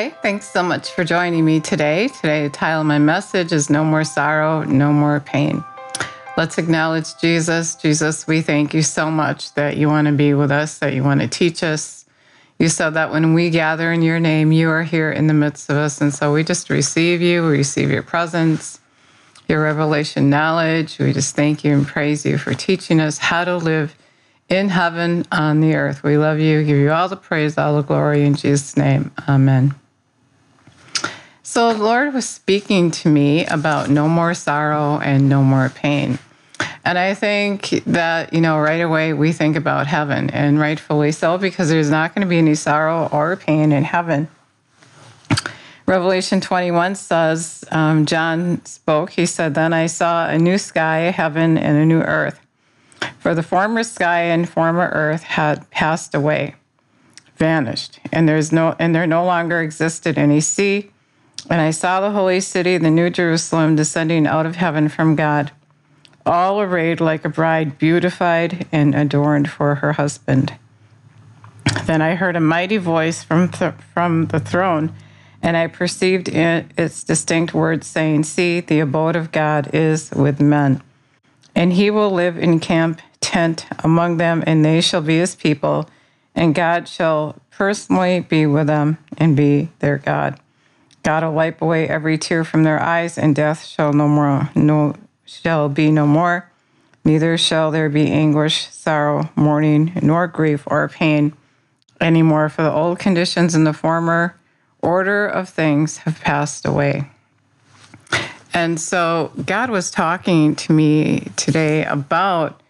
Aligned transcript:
Hi, 0.00 0.08
thanks 0.08 0.48
so 0.48 0.62
much 0.62 0.92
for 0.92 1.04
joining 1.04 1.44
me 1.44 1.60
today. 1.60 2.08
Today, 2.08 2.44
the 2.44 2.48
title 2.48 2.80
of 2.80 2.86
my 2.86 2.98
message 2.98 3.52
is 3.52 3.68
No 3.68 3.84
More 3.84 4.02
Sorrow, 4.02 4.62
No 4.62 4.94
More 4.94 5.20
Pain. 5.20 5.62
Let's 6.38 6.56
acknowledge 6.56 7.18
Jesus. 7.18 7.74
Jesus, 7.74 8.26
we 8.26 8.40
thank 8.40 8.72
you 8.72 8.80
so 8.80 9.10
much 9.10 9.52
that 9.56 9.76
you 9.76 9.88
want 9.88 10.06
to 10.06 10.14
be 10.14 10.32
with 10.32 10.50
us, 10.50 10.78
that 10.78 10.94
you 10.94 11.04
want 11.04 11.20
to 11.20 11.28
teach 11.28 11.62
us. 11.62 12.06
You 12.58 12.70
said 12.70 12.94
that 12.94 13.12
when 13.12 13.34
we 13.34 13.50
gather 13.50 13.92
in 13.92 14.00
your 14.00 14.18
name, 14.18 14.52
you 14.52 14.70
are 14.70 14.84
here 14.84 15.12
in 15.12 15.26
the 15.26 15.34
midst 15.34 15.68
of 15.68 15.76
us. 15.76 16.00
And 16.00 16.14
so 16.14 16.32
we 16.32 16.44
just 16.44 16.70
receive 16.70 17.20
you, 17.20 17.42
we 17.42 17.58
receive 17.58 17.90
your 17.90 18.02
presence, 18.02 18.80
your 19.48 19.62
revelation 19.62 20.30
knowledge. 20.30 20.98
We 20.98 21.12
just 21.12 21.36
thank 21.36 21.62
you 21.62 21.74
and 21.74 21.86
praise 21.86 22.24
you 22.24 22.38
for 22.38 22.54
teaching 22.54 23.00
us 23.00 23.18
how 23.18 23.44
to 23.44 23.58
live 23.58 23.94
in 24.48 24.70
heaven 24.70 25.26
on 25.30 25.60
the 25.60 25.74
earth. 25.74 26.02
We 26.02 26.16
love 26.16 26.40
you, 26.40 26.64
give 26.64 26.78
you 26.78 26.90
all 26.90 27.10
the 27.10 27.16
praise, 27.16 27.58
all 27.58 27.76
the 27.76 27.82
glory 27.82 28.24
in 28.24 28.34
Jesus' 28.34 28.78
name. 28.78 29.12
Amen. 29.28 29.74
So 31.50 31.74
the 31.74 31.82
Lord 31.82 32.14
was 32.14 32.28
speaking 32.28 32.92
to 32.92 33.08
me 33.08 33.44
about 33.46 33.90
no 33.90 34.08
more 34.08 34.34
sorrow 34.34 35.00
and 35.00 35.28
no 35.28 35.42
more 35.42 35.68
pain. 35.68 36.20
And 36.84 36.96
I 36.96 37.14
think 37.14 37.70
that, 37.86 38.32
you 38.32 38.40
know, 38.40 38.60
right 38.60 38.80
away 38.80 39.14
we 39.14 39.32
think 39.32 39.56
about 39.56 39.88
heaven, 39.88 40.30
and 40.30 40.60
rightfully 40.60 41.10
so, 41.10 41.38
because 41.38 41.68
there's 41.68 41.90
not 41.90 42.14
going 42.14 42.24
to 42.24 42.28
be 42.28 42.38
any 42.38 42.54
sorrow 42.54 43.08
or 43.10 43.34
pain 43.34 43.72
in 43.72 43.82
heaven. 43.82 44.28
Revelation 45.86 46.40
21 46.40 46.94
says, 46.94 47.64
um, 47.72 48.06
John 48.06 48.64
spoke, 48.64 49.10
he 49.10 49.26
said, 49.26 49.54
Then 49.54 49.72
I 49.72 49.86
saw 49.86 50.28
a 50.28 50.38
new 50.38 50.56
sky, 50.56 51.10
heaven, 51.10 51.58
and 51.58 51.76
a 51.76 51.84
new 51.84 52.02
earth. 52.02 52.38
For 53.18 53.34
the 53.34 53.42
former 53.42 53.82
sky 53.82 54.20
and 54.20 54.48
former 54.48 54.88
earth 54.92 55.24
had 55.24 55.68
passed 55.70 56.14
away, 56.14 56.54
vanished, 57.34 57.98
and 58.12 58.28
there's 58.28 58.52
no 58.52 58.76
and 58.78 58.94
there 58.94 59.08
no 59.08 59.24
longer 59.24 59.60
existed 59.60 60.16
any 60.16 60.40
sea. 60.40 60.89
And 61.50 61.60
I 61.60 61.72
saw 61.72 62.00
the 62.00 62.12
holy 62.12 62.40
city, 62.40 62.78
the 62.78 62.90
new 62.90 63.10
Jerusalem, 63.10 63.74
descending 63.74 64.24
out 64.24 64.46
of 64.46 64.54
heaven 64.54 64.88
from 64.88 65.16
God, 65.16 65.50
all 66.24 66.60
arrayed 66.60 67.00
like 67.00 67.24
a 67.24 67.28
bride, 67.28 67.76
beautified 67.76 68.68
and 68.70 68.94
adorned 68.94 69.50
for 69.50 69.74
her 69.76 69.94
husband. 69.94 70.54
Then 71.86 72.00
I 72.02 72.14
heard 72.14 72.36
a 72.36 72.40
mighty 72.40 72.76
voice 72.76 73.24
from 73.24 73.48
th- 73.48 73.74
from 73.92 74.26
the 74.26 74.38
throne, 74.38 74.92
and 75.42 75.56
I 75.56 75.66
perceived 75.66 76.28
its 76.28 77.02
distinct 77.02 77.52
words 77.52 77.86
saying, 77.86 78.24
"See, 78.24 78.60
the 78.60 78.78
abode 78.78 79.16
of 79.16 79.32
God 79.32 79.70
is 79.72 80.12
with 80.12 80.40
men." 80.40 80.80
And 81.56 81.72
he 81.72 81.90
will 81.90 82.10
live 82.10 82.38
in 82.38 82.60
camp 82.60 83.00
tent 83.20 83.66
among 83.80 84.18
them, 84.18 84.44
and 84.46 84.64
they 84.64 84.80
shall 84.80 85.02
be 85.02 85.18
his 85.18 85.34
people, 85.34 85.88
and 86.34 86.54
God 86.54 86.86
shall 86.86 87.36
personally 87.50 88.20
be 88.20 88.46
with 88.46 88.68
them 88.68 88.98
and 89.18 89.34
be 89.34 89.70
their 89.80 89.98
God. 89.98 90.38
God 91.02 91.24
will 91.24 91.32
wipe 91.32 91.62
away 91.62 91.88
every 91.88 92.18
tear 92.18 92.44
from 92.44 92.64
their 92.64 92.80
eyes, 92.80 93.16
and 93.16 93.34
death 93.34 93.64
shall 93.64 93.92
no 93.92 94.08
more 94.08 94.50
no 94.54 94.94
shall 95.24 95.68
be 95.68 95.90
no 95.90 96.06
more. 96.06 96.50
Neither 97.04 97.38
shall 97.38 97.70
there 97.70 97.88
be 97.88 98.10
anguish, 98.10 98.68
sorrow, 98.68 99.30
mourning, 99.34 99.92
nor 100.02 100.26
grief 100.26 100.64
or 100.66 100.88
pain 100.88 101.32
anymore, 102.00 102.48
for 102.48 102.62
the 102.62 102.72
old 102.72 102.98
conditions 102.98 103.54
in 103.54 103.64
the 103.64 103.72
former 103.72 104.36
order 104.82 105.26
of 105.26 105.48
things 105.48 105.98
have 105.98 106.20
passed 106.20 106.66
away. 106.66 107.10
And 108.52 108.80
so 108.80 109.32
God 109.46 109.70
was 109.70 109.90
talking 109.90 110.56
to 110.56 110.72
me 110.72 111.30
today 111.36 111.84
about 111.84 112.60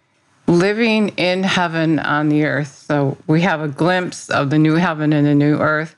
living 0.46 1.10
in 1.10 1.42
heaven 1.42 1.98
on 1.98 2.28
the 2.28 2.44
earth. 2.44 2.84
So 2.86 3.16
we 3.26 3.40
have 3.42 3.62
a 3.62 3.68
glimpse 3.68 4.28
of 4.28 4.50
the 4.50 4.58
new 4.58 4.74
heaven 4.74 5.12
and 5.12 5.26
the 5.26 5.34
new 5.34 5.58
earth 5.58 5.94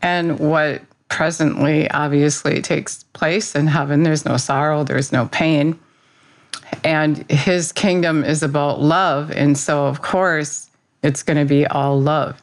and 0.00 0.38
what 0.38 0.82
presently 1.12 1.90
obviously 1.90 2.62
takes 2.62 3.02
place 3.12 3.54
in 3.54 3.66
heaven. 3.66 4.02
There's 4.02 4.24
no 4.24 4.38
sorrow, 4.38 4.82
there's 4.82 5.12
no 5.12 5.26
pain. 5.26 5.78
And 6.84 7.30
his 7.30 7.70
kingdom 7.70 8.24
is 8.24 8.42
about 8.42 8.80
love. 8.80 9.30
And 9.30 9.56
so, 9.58 9.84
of 9.84 10.00
course, 10.00 10.70
it's 11.02 11.22
going 11.22 11.36
to 11.36 11.44
be 11.44 11.66
all 11.66 12.00
love. 12.00 12.42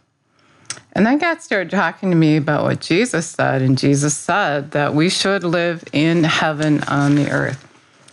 And 0.93 1.03
then 1.03 1.17
God 1.17 1.41
started 1.41 1.71
talking 1.71 2.11
to 2.11 2.15
me 2.15 2.37
about 2.37 2.63
what 2.63 2.79
Jesus 2.79 3.25
said. 3.25 3.63
And 3.63 3.75
Jesus 3.75 4.15
said 4.15 4.71
that 4.71 4.93
we 4.93 5.09
should 5.09 5.43
live 5.43 5.83
in 5.91 6.23
heaven 6.23 6.83
on 6.83 7.15
the 7.15 7.31
earth. 7.31 7.65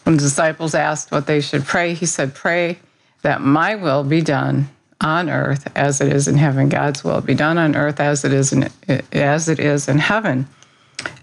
When 0.05 0.17
the 0.17 0.23
disciples 0.23 0.75
asked 0.75 1.13
what 1.13 1.27
they 1.27 1.43
should 1.43 1.65
pray, 1.65 1.93
he 1.93 2.07
said, 2.07 2.35
Pray 2.35 2.79
that 3.21 3.43
my 3.43 3.75
will 3.75 4.05
be 4.05 4.23
done 4.23 4.71
on 5.01 5.29
earth 5.29 5.71
as 5.77 6.01
it 6.01 6.13
is 6.13 6.27
in 6.27 6.37
heaven. 6.37 6.69
God's 6.69 7.05
will 7.05 7.21
be 7.21 7.35
done 7.35 7.59
on 7.59 7.77
earth 7.77 8.01
as 8.01 8.25
it 8.25 8.33
is 8.33 8.53
in, 8.53 8.69
as 9.13 9.49
it 9.49 9.59
is 9.59 9.89
in 9.89 9.99
heaven. 9.99 10.47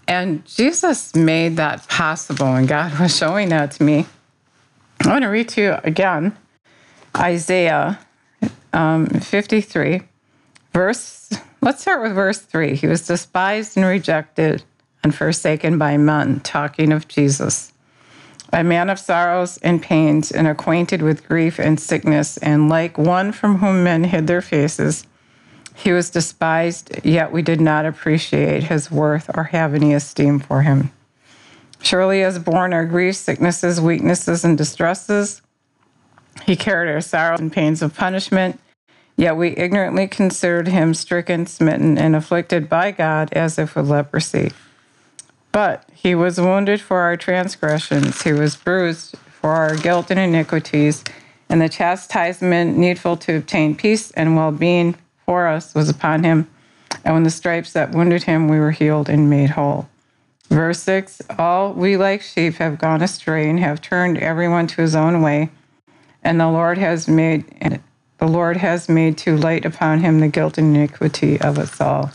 And 0.06 0.44
Jesus 0.44 1.14
made 1.14 1.56
that 1.56 1.86
possible, 1.88 2.54
and 2.54 2.68
God 2.68 2.98
was 3.00 3.16
showing 3.16 3.48
that 3.48 3.72
to 3.72 3.82
me. 3.82 4.06
I 5.04 5.08
want 5.08 5.22
to 5.22 5.28
read 5.28 5.48
to 5.50 5.60
you 5.60 5.76
again 5.82 6.36
Isaiah 7.16 7.98
um, 8.72 9.06
53, 9.06 10.02
verse 10.72 11.30
Let's 11.64 11.80
start 11.80 12.02
with 12.02 12.12
verse 12.12 12.40
three. 12.40 12.76
He 12.76 12.86
was 12.86 13.06
despised 13.06 13.78
and 13.78 13.86
rejected 13.86 14.62
and 15.02 15.14
forsaken 15.14 15.78
by 15.78 15.96
men, 15.96 16.40
talking 16.40 16.92
of 16.92 17.08
Jesus. 17.08 17.72
A 18.54 18.64
man 18.64 18.88
of 18.88 18.98
sorrows 18.98 19.58
and 19.58 19.82
pains, 19.82 20.30
and 20.30 20.46
acquainted 20.46 21.02
with 21.02 21.28
grief 21.28 21.58
and 21.58 21.78
sickness, 21.78 22.38
and 22.38 22.68
like 22.68 22.96
one 22.96 23.32
from 23.32 23.58
whom 23.58 23.84
men 23.84 24.04
hid 24.04 24.26
their 24.26 24.40
faces. 24.40 25.06
He 25.74 25.92
was 25.92 26.08
despised, 26.08 27.04
yet 27.04 27.32
we 27.32 27.42
did 27.42 27.60
not 27.60 27.84
appreciate 27.84 28.64
his 28.64 28.90
worth 28.90 29.28
or 29.36 29.44
have 29.44 29.74
any 29.74 29.92
esteem 29.92 30.38
for 30.38 30.62
him. 30.62 30.92
Surely, 31.82 32.22
as 32.22 32.38
borne 32.38 32.72
our 32.72 32.86
griefs, 32.86 33.18
sicknesses, 33.18 33.80
weaknesses, 33.80 34.44
and 34.44 34.56
distresses, 34.56 35.42
he 36.46 36.56
carried 36.56 36.90
our 36.90 37.00
sorrows 37.00 37.40
and 37.40 37.52
pains 37.52 37.82
of 37.82 37.94
punishment 37.94 38.58
Yet 39.16 39.36
we 39.36 39.56
ignorantly 39.56 40.08
considered 40.08 40.68
him 40.68 40.92
stricken, 40.92 41.46
smitten, 41.46 41.96
and 41.96 42.16
afflicted 42.16 42.68
by 42.68 42.90
God 42.90 43.32
as 43.32 43.58
if 43.58 43.76
with 43.76 43.88
leprosy. 43.88 44.50
But 45.54 45.88
he 45.94 46.16
was 46.16 46.40
wounded 46.40 46.80
for 46.80 46.98
our 46.98 47.16
transgressions, 47.16 48.22
he 48.22 48.32
was 48.32 48.56
bruised 48.56 49.16
for 49.40 49.52
our 49.52 49.76
guilt 49.76 50.10
and 50.10 50.18
iniquities, 50.18 51.04
and 51.48 51.62
the 51.62 51.68
chastisement 51.68 52.76
needful 52.76 53.16
to 53.18 53.36
obtain 53.36 53.76
peace 53.76 54.10
and 54.10 54.34
well 54.34 54.50
being 54.50 54.96
for 55.24 55.46
us 55.46 55.72
was 55.72 55.88
upon 55.88 56.24
him. 56.24 56.50
And 57.04 57.14
when 57.14 57.22
the 57.22 57.30
stripes 57.30 57.72
that 57.72 57.92
wounded 57.92 58.24
him, 58.24 58.48
we 58.48 58.58
were 58.58 58.72
healed 58.72 59.08
and 59.08 59.30
made 59.30 59.50
whole. 59.50 59.88
Verse 60.48 60.80
6 60.80 61.22
All 61.38 61.72
we 61.72 61.96
like 61.96 62.22
sheep 62.22 62.54
have 62.54 62.80
gone 62.80 63.00
astray 63.00 63.48
and 63.48 63.60
have 63.60 63.80
turned 63.80 64.18
everyone 64.18 64.66
to 64.66 64.82
his 64.82 64.96
own 64.96 65.22
way, 65.22 65.50
and 66.24 66.40
the 66.40 66.48
Lord 66.48 66.78
has 66.78 67.06
made 67.06 67.80
the 68.18 68.26
Lord 68.26 68.56
has 68.56 68.88
made 68.88 69.16
to 69.18 69.36
light 69.36 69.64
upon 69.64 70.00
him 70.00 70.18
the 70.18 70.26
guilt 70.26 70.58
and 70.58 70.76
iniquity 70.76 71.40
of 71.40 71.60
us 71.60 71.80
all. 71.80 72.10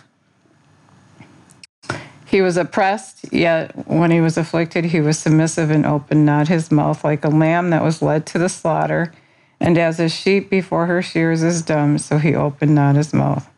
He 2.30 2.42
was 2.42 2.58
oppressed, 2.58 3.34
yet 3.34 3.88
when 3.88 4.12
he 4.12 4.22
was 4.22 4.38
afflicted, 4.38 4.86
he 4.86 5.02
was 5.02 5.18
submissive 5.18 5.72
and 5.72 5.84
opened 5.84 6.28
not 6.28 6.48
his 6.48 6.70
mouth 6.70 7.04
like 7.04 7.26
a 7.26 7.30
lamb 7.30 7.72
that 7.72 7.84
was 7.84 8.04
led 8.04 8.28
to 8.28 8.38
the 8.38 8.50
slaughter. 8.50 9.12
And 9.60 9.80
as 9.80 10.00
a 10.00 10.08
sheep 10.08 10.48
before 10.48 10.86
her 10.86 11.02
shears 11.02 11.42
is 11.42 11.64
dumb, 11.64 11.98
so 11.98 12.20
he 12.20 12.36
opened 12.36 12.76
not 12.76 12.96
his 12.96 13.14
mouth. 13.14 13.50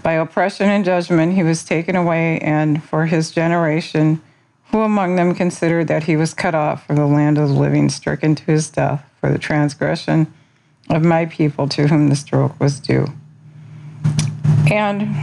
By 0.00 0.12
oppression 0.12 0.68
and 0.68 0.84
judgment 0.84 1.34
he 1.34 1.42
was 1.42 1.64
taken 1.64 1.96
away, 1.96 2.38
and 2.38 2.84
for 2.84 3.06
his 3.06 3.32
generation, 3.32 4.22
who 4.70 4.82
among 4.82 5.16
them 5.16 5.34
considered 5.34 5.88
that 5.88 6.04
he 6.04 6.16
was 6.16 6.34
cut 6.34 6.54
off 6.54 6.86
from 6.86 6.96
the 6.96 7.06
land 7.06 7.36
of 7.36 7.48
the 7.48 7.54
living, 7.54 7.88
stricken 7.88 8.36
to 8.36 8.44
his 8.44 8.70
death 8.70 9.04
for 9.20 9.32
the 9.32 9.38
transgression 9.38 10.32
of 10.88 11.02
my 11.02 11.26
people 11.26 11.66
to 11.68 11.88
whom 11.88 12.10
the 12.10 12.16
stroke 12.16 12.60
was 12.60 12.78
due. 12.78 13.06
And 14.70 15.16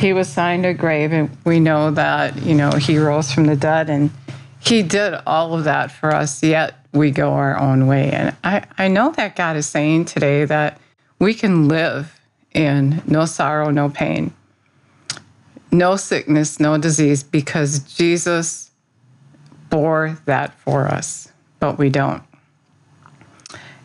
he 0.00 0.14
was 0.14 0.30
signed 0.30 0.64
a 0.64 0.72
grave, 0.72 1.12
and 1.12 1.36
we 1.44 1.60
know 1.60 1.90
that, 1.90 2.42
you 2.42 2.54
know, 2.54 2.70
he 2.70 2.96
rose 2.96 3.30
from 3.30 3.44
the 3.44 3.54
dead 3.54 3.90
and 3.90 4.10
he 4.58 4.82
did 4.82 5.14
all 5.26 5.54
of 5.54 5.64
that 5.64 5.92
for 5.92 6.14
us, 6.14 6.42
yet 6.42 6.74
we 6.92 7.10
go 7.10 7.34
our 7.34 7.58
own 7.58 7.86
way. 7.86 8.10
And 8.10 8.34
I, 8.42 8.64
I 8.78 8.88
know 8.88 9.12
that 9.12 9.36
God 9.36 9.56
is 9.56 9.66
saying 9.66 10.06
today 10.06 10.46
that 10.46 10.80
we 11.18 11.34
can 11.34 11.68
live 11.68 12.18
in 12.52 13.02
no 13.06 13.26
sorrow, 13.26 13.70
no 13.70 13.90
pain, 13.90 14.32
no 15.70 15.96
sickness, 15.96 16.58
no 16.58 16.78
disease, 16.78 17.22
because 17.22 17.80
Jesus 17.80 18.70
bore 19.68 20.18
that 20.24 20.58
for 20.60 20.88
us, 20.88 21.30
but 21.58 21.76
we 21.76 21.90
don't. 21.90 22.22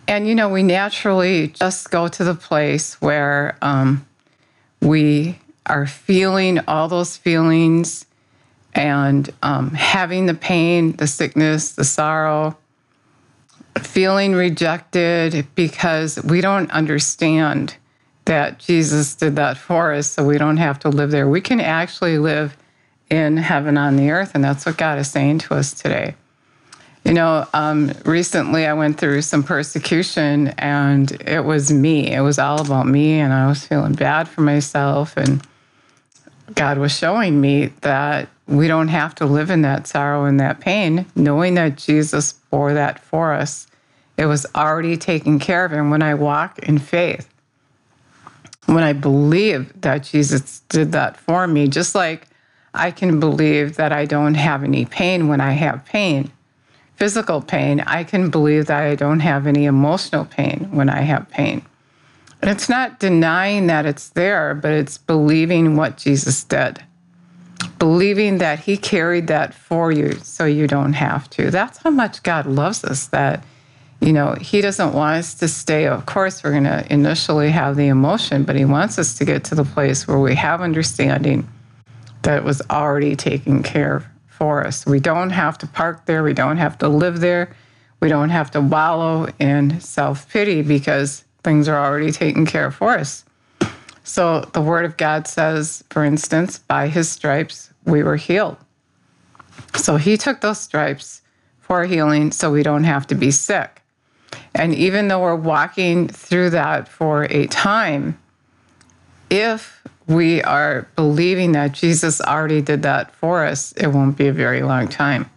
And, 0.07 0.27
you 0.27 0.35
know, 0.35 0.47
we 0.47 0.63
naturally 0.63 1.49
just 1.49 1.91
go 1.91 2.07
to 2.07 2.23
the 2.23 2.35
place 2.35 3.01
where 3.01 3.57
um, 3.61 4.07
we 4.81 5.39
are 5.65 5.85
feeling 5.85 6.59
all 6.67 6.87
those 6.87 7.17
feelings 7.17 8.05
and 8.73 9.31
um, 9.41 9.71
having 9.71 10.25
the 10.25 10.33
pain, 10.33 10.93
the 10.97 11.07
sickness, 11.07 11.71
the 11.71 11.83
sorrow, 11.83 12.57
feeling 13.79 14.33
rejected 14.33 15.47
because 15.55 16.21
we 16.23 16.41
don't 16.41 16.69
understand 16.71 17.75
that 18.25 18.59
Jesus 18.59 19.15
did 19.15 19.35
that 19.35 19.57
for 19.57 19.93
us 19.93 20.09
so 20.09 20.25
we 20.25 20.37
don't 20.37 20.57
have 20.57 20.79
to 20.79 20.89
live 20.89 21.11
there. 21.11 21.27
We 21.27 21.41
can 21.41 21.61
actually 21.61 22.17
live 22.17 22.57
in 23.09 23.37
heaven 23.37 23.77
on 23.77 23.97
the 23.97 24.09
earth, 24.11 24.31
and 24.33 24.43
that's 24.43 24.65
what 24.65 24.77
God 24.77 24.97
is 24.97 25.09
saying 25.09 25.39
to 25.39 25.55
us 25.55 25.73
today. 25.73 26.15
You 27.03 27.13
know, 27.13 27.47
um, 27.53 27.91
recently 28.03 28.65
I 28.65 28.73
went 28.73 28.97
through 28.97 29.21
some 29.21 29.43
persecution 29.43 30.47
and 30.57 31.11
it 31.21 31.45
was 31.45 31.71
me. 31.71 32.11
It 32.11 32.21
was 32.21 32.39
all 32.39 32.59
about 32.59 32.87
me, 32.87 33.19
and 33.19 33.31
I 33.31 33.47
was 33.47 33.63
feeling 33.63 33.93
bad 33.93 34.27
for 34.27 34.41
myself. 34.41 35.15
And 35.15 35.45
God 36.53 36.77
was 36.77 36.95
showing 36.95 37.41
me 37.41 37.67
that 37.81 38.29
we 38.47 38.67
don't 38.67 38.89
have 38.89 39.15
to 39.15 39.25
live 39.25 39.49
in 39.49 39.63
that 39.63 39.87
sorrow 39.87 40.25
and 40.25 40.39
that 40.39 40.59
pain, 40.59 41.05
knowing 41.15 41.55
that 41.55 41.77
Jesus 41.77 42.33
bore 42.33 42.73
that 42.73 42.99
for 42.99 43.33
us. 43.33 43.67
It 44.17 44.27
was 44.27 44.45
already 44.55 44.97
taken 44.97 45.39
care 45.39 45.65
of. 45.65 45.73
And 45.73 45.89
when 45.89 46.01
I 46.01 46.13
walk 46.13 46.59
in 46.59 46.77
faith, 46.77 47.27
when 48.67 48.83
I 48.83 48.93
believe 48.93 49.81
that 49.81 50.03
Jesus 50.03 50.61
did 50.69 50.91
that 50.91 51.17
for 51.17 51.47
me, 51.47 51.67
just 51.67 51.95
like 51.95 52.27
I 52.73 52.91
can 52.91 53.19
believe 53.19 53.77
that 53.77 53.91
I 53.91 54.05
don't 54.05 54.35
have 54.35 54.63
any 54.63 54.85
pain 54.85 55.27
when 55.27 55.41
I 55.41 55.51
have 55.51 55.85
pain, 55.85 56.31
physical 56.95 57.41
pain, 57.41 57.81
I 57.81 58.03
can 58.03 58.29
believe 58.29 58.67
that 58.67 58.83
I 58.83 58.95
don't 58.95 59.19
have 59.19 59.47
any 59.47 59.65
emotional 59.65 60.25
pain 60.25 60.69
when 60.71 60.89
I 60.89 61.01
have 61.01 61.29
pain. 61.29 61.65
It's 62.47 62.69
not 62.69 62.99
denying 62.99 63.67
that 63.67 63.87
it's 63.87 64.09
there, 64.09 64.53
but 64.53 64.71
it's 64.71 64.99
believing 64.99 65.75
what 65.75 65.97
Jesus 65.97 66.43
did. 66.43 66.83
Believing 67.79 68.37
that 68.37 68.59
he 68.59 68.77
carried 68.77 69.27
that 69.27 69.55
for 69.55 69.91
you 69.91 70.13
so 70.21 70.45
you 70.45 70.67
don't 70.67 70.93
have 70.93 71.27
to. 71.31 71.49
That's 71.49 71.79
how 71.79 71.89
much 71.89 72.21
God 72.21 72.45
loves 72.45 72.83
us, 72.83 73.07
that, 73.07 73.43
you 73.99 74.13
know, 74.13 74.35
he 74.39 74.61
doesn't 74.61 74.93
want 74.93 75.17
us 75.17 75.33
to 75.35 75.47
stay. 75.47 75.87
Of 75.87 76.05
course, 76.05 76.43
we're 76.43 76.51
going 76.51 76.65
to 76.65 76.85
initially 76.93 77.49
have 77.49 77.77
the 77.77 77.87
emotion, 77.87 78.43
but 78.43 78.55
he 78.55 78.65
wants 78.65 78.99
us 78.99 79.17
to 79.17 79.25
get 79.25 79.43
to 79.45 79.55
the 79.55 79.65
place 79.65 80.07
where 80.07 80.19
we 80.19 80.35
have 80.35 80.61
understanding 80.61 81.47
that 82.21 82.37
it 82.37 82.43
was 82.43 82.61
already 82.69 83.15
taken 83.15 83.63
care 83.63 83.97
of 83.97 84.05
for 84.27 84.65
us. 84.65 84.85
We 84.85 84.99
don't 84.99 85.31
have 85.31 85.57
to 85.59 85.67
park 85.67 86.05
there. 86.05 86.21
We 86.21 86.33
don't 86.33 86.57
have 86.57 86.77
to 86.79 86.89
live 86.89 87.21
there. 87.21 87.55
We 88.01 88.09
don't 88.09 88.29
have 88.29 88.51
to 88.51 88.61
wallow 88.61 89.27
in 89.39 89.79
self 89.79 90.29
pity 90.29 90.61
because 90.61 91.23
things 91.45 91.69
are 91.69 91.77
already 91.77 92.11
taken 92.11 92.45
care 92.45 92.65
of 92.65 92.75
for 92.75 92.97
us. 92.97 93.23
So 94.03 94.41
the 94.41 94.61
Word 94.61 94.83
of 94.83 94.97
God 94.97 95.27
says, 95.27 95.83
for 95.89 96.03
instance, 96.03 96.57
by 96.57 96.89
His 96.89 97.07
stripes 97.07 97.71
we 97.85 98.03
were 98.03 98.17
healed. 98.17 98.57
So 99.75 99.95
He 99.95 100.17
took 100.17 100.41
those 100.41 100.59
stripes 100.59 101.21
for 101.59 101.85
healing 101.85 102.31
so 102.31 102.51
we 102.51 102.63
don't 102.63 102.83
have 102.83 103.07
to 103.07 103.15
be 103.15 103.31
sick. 103.31 103.81
And 104.53 104.75
even 104.75 105.07
though 105.07 105.21
we're 105.21 105.35
walking 105.35 106.07
through 106.07 106.49
that 106.51 106.87
for 106.87 107.23
a 107.25 107.47
time, 107.47 108.19
if 109.29 109.83
we 110.07 110.41
are 110.43 110.87
believing 110.95 111.53
that 111.53 111.71
Jesus 111.71 112.21
already 112.21 112.61
did 112.61 112.83
that 112.83 113.11
for 113.11 113.45
us, 113.45 113.71
it 113.73 113.87
won't 113.87 114.17
be 114.17 114.27
a 114.27 114.33
very 114.33 114.61
long 114.61 114.87
time. 114.87 115.29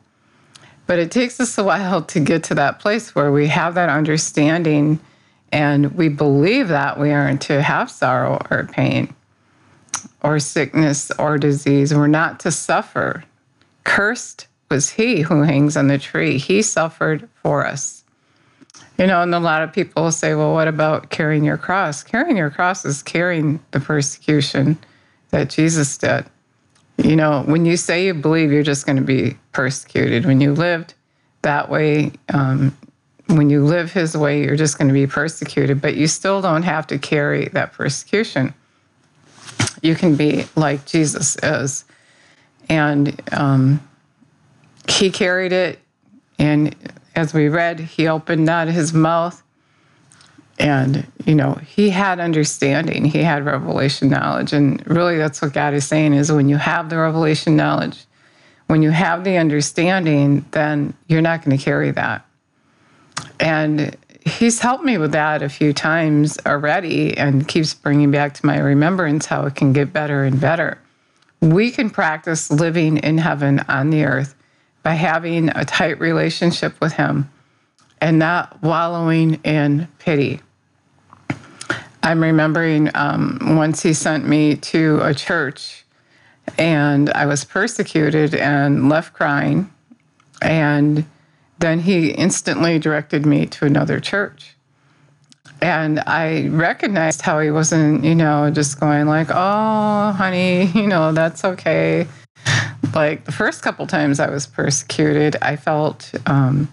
But 0.87 0.99
it 0.99 1.11
takes 1.11 1.39
us 1.39 1.57
a 1.59 1.65
while 1.65 2.03
to 2.03 2.21
get 2.21 2.45
to 2.45 2.55
that 2.55 2.81
place 2.81 3.15
where 3.15 3.31
we 3.31 3.49
have 3.49 3.75
that 3.75 3.89
understanding 3.89 5.01
and 5.53 5.95
we 5.95 6.09
believe 6.09 6.69
that 6.69 6.99
we 6.99 7.13
aren't 7.13 7.43
to 7.43 7.63
have 7.63 7.91
sorrow 7.91 8.41
or 8.51 8.65
pain 8.65 9.15
or 10.23 10.39
sickness 10.39 11.11
or 11.19 11.39
disease. 11.39 11.95
We're 11.95 12.07
not 12.07 12.41
to 12.41 12.51
suffer. 12.51 13.25
Cursed 13.85 14.47
was 14.71 14.91
he 14.91 15.23
who 15.23 15.43
hangs 15.43 15.77
on 15.77 15.89
the 15.89 15.99
tree. 15.99 16.39
He 16.39 16.63
suffered 16.63 17.29
for 17.43 17.67
us. 17.67 18.05
You 18.99 19.07
know, 19.07 19.23
and 19.23 19.35
a 19.35 19.41
lot 19.41 19.63
of 19.63 19.73
people 19.73 20.11
say, 20.11 20.35
well, 20.35 20.53
what 20.53 20.69
about 20.69 21.11
carrying 21.11 21.45
your 21.45 21.57
cross? 21.57 22.03
Carrying 22.03 22.37
your 22.37 22.51
cross 22.51 22.85
is 22.85 23.03
carrying 23.03 23.61
the 23.71 23.81
persecution 23.81 24.77
that 25.31 25.51
Jesus 25.51 25.97
did. 25.97 26.27
You 26.99 27.15
know, 27.15 27.45
when 27.47 27.65
you 27.65 27.77
say 27.77 28.07
you 28.07 28.15
believe, 28.15 28.51
you're 28.51 28.65
just 28.65 28.87
going 28.87 28.97
to 28.97 29.03
be 29.03 29.39
persecuted. 29.53 30.27
When 30.27 30.41
you 30.41 30.53
lived 30.53 30.95
that 31.43 31.71
way, 31.71 32.11
um, 32.35 32.77
when 33.29 33.51
you 33.51 33.65
live 33.65 33.93
his 33.93 34.17
way, 34.17 34.43
you're 34.43 34.57
just 34.57 34.79
going 34.79 34.89
to 34.89 34.95
be 34.95 35.07
persecuted, 35.07 35.81
but 35.81 35.97
you 35.97 36.07
still 36.07 36.41
don't 36.41 36.63
have 36.63 36.87
to 36.89 36.99
carry 36.99 37.49
that 37.49 37.73
persecution. 37.73 38.55
You 39.83 39.95
can 39.95 40.17
be 40.17 40.47
like 40.57 40.87
Jesus 40.87 41.37
is. 41.43 41.85
And 42.69 43.21
um, 43.33 43.87
he 44.89 45.11
carried 45.11 45.53
it, 45.53 45.79
and 46.39 46.75
as 47.15 47.35
we 47.35 47.49
read, 47.49 47.81
he 47.81 48.09
opened 48.09 48.45
not 48.45 48.69
his 48.69 48.93
mouth. 48.93 49.43
And, 50.59 51.07
you 51.25 51.35
know, 51.35 51.55
he 51.55 51.91
had 51.91 52.19
understanding, 52.19 53.05
he 53.05 53.23
had 53.23 53.45
revelation 53.45 54.09
knowledge. 54.09 54.53
And 54.53 54.85
really, 54.87 55.17
that's 55.17 55.41
what 55.41 55.53
God 55.53 55.73
is 55.73 55.87
saying 55.87 56.15
is 56.15 56.33
when 56.33 56.49
you 56.49 56.57
have 56.57 56.91
the 56.91 56.99
revelation 56.99 57.57
knowledge, 57.57 58.05
when 58.67 58.83
you 58.83 58.91
have 58.91 59.25
the 59.25 59.37
understanding, 59.37 60.45
then 60.51 60.95
you're 61.07 61.23
not 61.23 61.45
going 61.45 61.57
to 61.57 61.63
carry 61.63 61.91
that. 61.93 62.25
And 63.41 63.97
he's 64.25 64.61
helped 64.61 64.85
me 64.85 64.99
with 64.99 65.13
that 65.13 65.43
a 65.43 65.49
few 65.49 65.73
times 65.73 66.39
already 66.47 67.17
and 67.17 67.47
keeps 67.47 67.75
bringing 67.75 68.11
back 68.11 68.35
to 68.35 68.47
my 68.47 68.59
remembrance 68.59 69.27
how 69.27 69.47
it 69.47 69.55
can 69.55 69.73
get 69.73 69.93
better 69.93 70.25
and 70.25 70.41
better. 70.41 70.79
We 71.41 71.71
can 71.71 71.91
practice 71.91 72.51
living 72.51 72.99
in 72.99 73.19
heaven 73.19 73.61
on 73.69 73.91
the 73.91 74.05
earth 74.05 74.35
by 74.83 74.95
having 74.95 75.51
a 75.51 75.65
tight 75.65 76.01
relationship 76.01 76.81
with 76.81 76.95
Him 76.95 77.31
and 78.01 78.19
not 78.19 78.63
wallowing 78.63 79.35
in 79.45 79.89
pity. 79.99 80.41
I'm 82.03 82.23
remembering 82.23 82.91
um, 82.95 83.57
once 83.57 83.83
He 83.83 83.93
sent 83.93 84.27
me 84.27 84.57
to 84.57 85.01
a 85.03 85.15
church 85.15 85.85
and 86.57 87.11
I 87.11 87.27
was 87.27 87.45
persecuted 87.45 88.35
and 88.35 88.89
left 88.89 89.13
crying. 89.13 89.71
And 90.41 91.05
then 91.59 91.81
He 91.81 92.11
instantly 92.11 92.79
directed 92.79 93.27
me 93.27 93.47
to 93.47 93.67
another 93.67 94.01
church. 94.01 94.55
And 95.61 95.99
I 96.01 96.49
recognized 96.49 97.23
how 97.23 97.41
he 97.41 97.51
wasn't, 97.51 98.05
you 98.05 98.15
know, 98.15 98.49
just 98.51 98.79
going 98.79 99.07
like, 99.07 99.29
oh, 99.31 100.13
honey, 100.13 100.67
you 100.75 100.87
know, 100.87 101.13
that's 101.13 101.45
okay 101.45 102.07
like 102.95 103.25
the 103.25 103.33
first 103.33 103.63
couple 103.63 103.87
times 103.87 104.21
I 104.21 104.31
was 104.31 104.47
persecuted, 104.47 105.37
I 105.43 105.57
felt 105.57 106.13
um, 106.27 106.73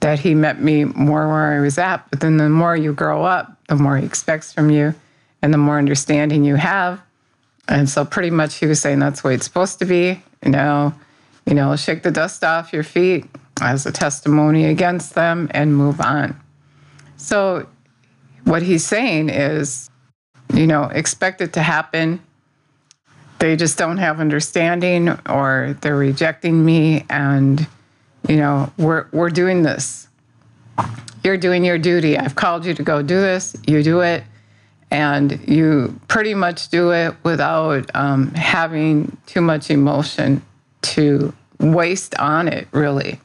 that 0.00 0.18
he 0.18 0.34
met 0.34 0.60
me 0.60 0.84
more 0.84 1.28
where 1.28 1.56
I 1.56 1.60
was 1.60 1.78
at. 1.78 2.08
But 2.10 2.20
then 2.20 2.36
the 2.36 2.48
more 2.48 2.76
you 2.76 2.92
grow 2.92 3.24
up, 3.24 3.56
the 3.68 3.76
more 3.76 3.96
he 3.96 4.06
expects 4.06 4.52
from 4.52 4.70
you 4.70 4.94
and 5.42 5.52
the 5.52 5.58
more 5.58 5.78
understanding 5.78 6.44
you 6.44 6.56
have. 6.56 7.00
And 7.68 7.88
so 7.88 8.04
pretty 8.04 8.30
much 8.30 8.56
he 8.56 8.66
was 8.66 8.80
saying 8.80 8.98
that's 8.98 9.22
the 9.22 9.28
way 9.28 9.34
it's 9.34 9.44
supposed 9.44 9.78
to 9.78 9.84
be. 9.84 10.22
You 10.44 10.50
know, 10.50 10.94
you 11.46 11.54
know, 11.54 11.76
shake 11.76 12.02
the 12.02 12.10
dust 12.10 12.42
off 12.42 12.72
your 12.72 12.82
feet 12.82 13.26
as 13.60 13.86
a 13.86 13.92
testimony 13.92 14.64
against 14.66 15.14
them 15.14 15.48
and 15.52 15.76
move 15.76 16.00
on. 16.00 16.40
So 17.16 17.66
what 18.44 18.62
he's 18.62 18.84
saying 18.84 19.28
is, 19.30 19.90
you 20.52 20.66
know, 20.66 20.84
expect 20.84 21.40
it 21.40 21.52
to 21.54 21.62
happen. 21.62 22.20
They 23.38 23.56
just 23.56 23.76
don't 23.78 23.98
have 23.98 24.20
understanding 24.20 25.10
or 25.28 25.76
they're 25.80 25.96
rejecting 25.96 26.64
me 26.64 27.04
and 27.10 27.66
you 28.28 28.36
know 28.36 28.72
we're 28.78 29.06
we're 29.12 29.30
doing 29.30 29.62
this. 29.62 30.08
You're 31.22 31.36
doing 31.36 31.64
your 31.64 31.78
duty. 31.78 32.18
I've 32.18 32.34
called 32.34 32.64
you 32.64 32.74
to 32.74 32.82
go 32.82 33.02
do 33.02 33.20
this. 33.20 33.56
You 33.66 33.82
do 33.82 34.00
it. 34.00 34.24
And 34.90 35.40
you 35.48 35.98
pretty 36.06 36.34
much 36.34 36.68
do 36.68 36.92
it 36.92 37.14
without 37.24 37.90
um, 37.94 38.32
having 38.34 39.16
too 39.26 39.40
much 39.40 39.70
emotion 39.70 40.42
to 40.84 41.32
waste 41.60 42.14
on 42.16 42.48
it 42.48 42.68
really 42.72 43.20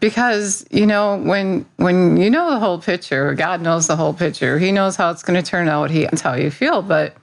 because 0.00 0.66
you 0.70 0.86
know 0.86 1.16
when 1.16 1.64
when 1.76 2.16
you 2.16 2.30
know 2.30 2.50
the 2.50 2.58
whole 2.58 2.80
picture 2.80 3.34
god 3.34 3.60
knows 3.60 3.86
the 3.86 3.96
whole 3.96 4.12
picture 4.14 4.58
he 4.58 4.72
knows 4.72 4.96
how 4.96 5.10
it's 5.10 5.22
going 5.22 5.40
to 5.40 5.48
turn 5.48 5.68
out 5.68 5.90
he 5.90 6.02
knows 6.02 6.20
how 6.20 6.34
you 6.34 6.50
feel 6.50 6.82
but 6.82 7.16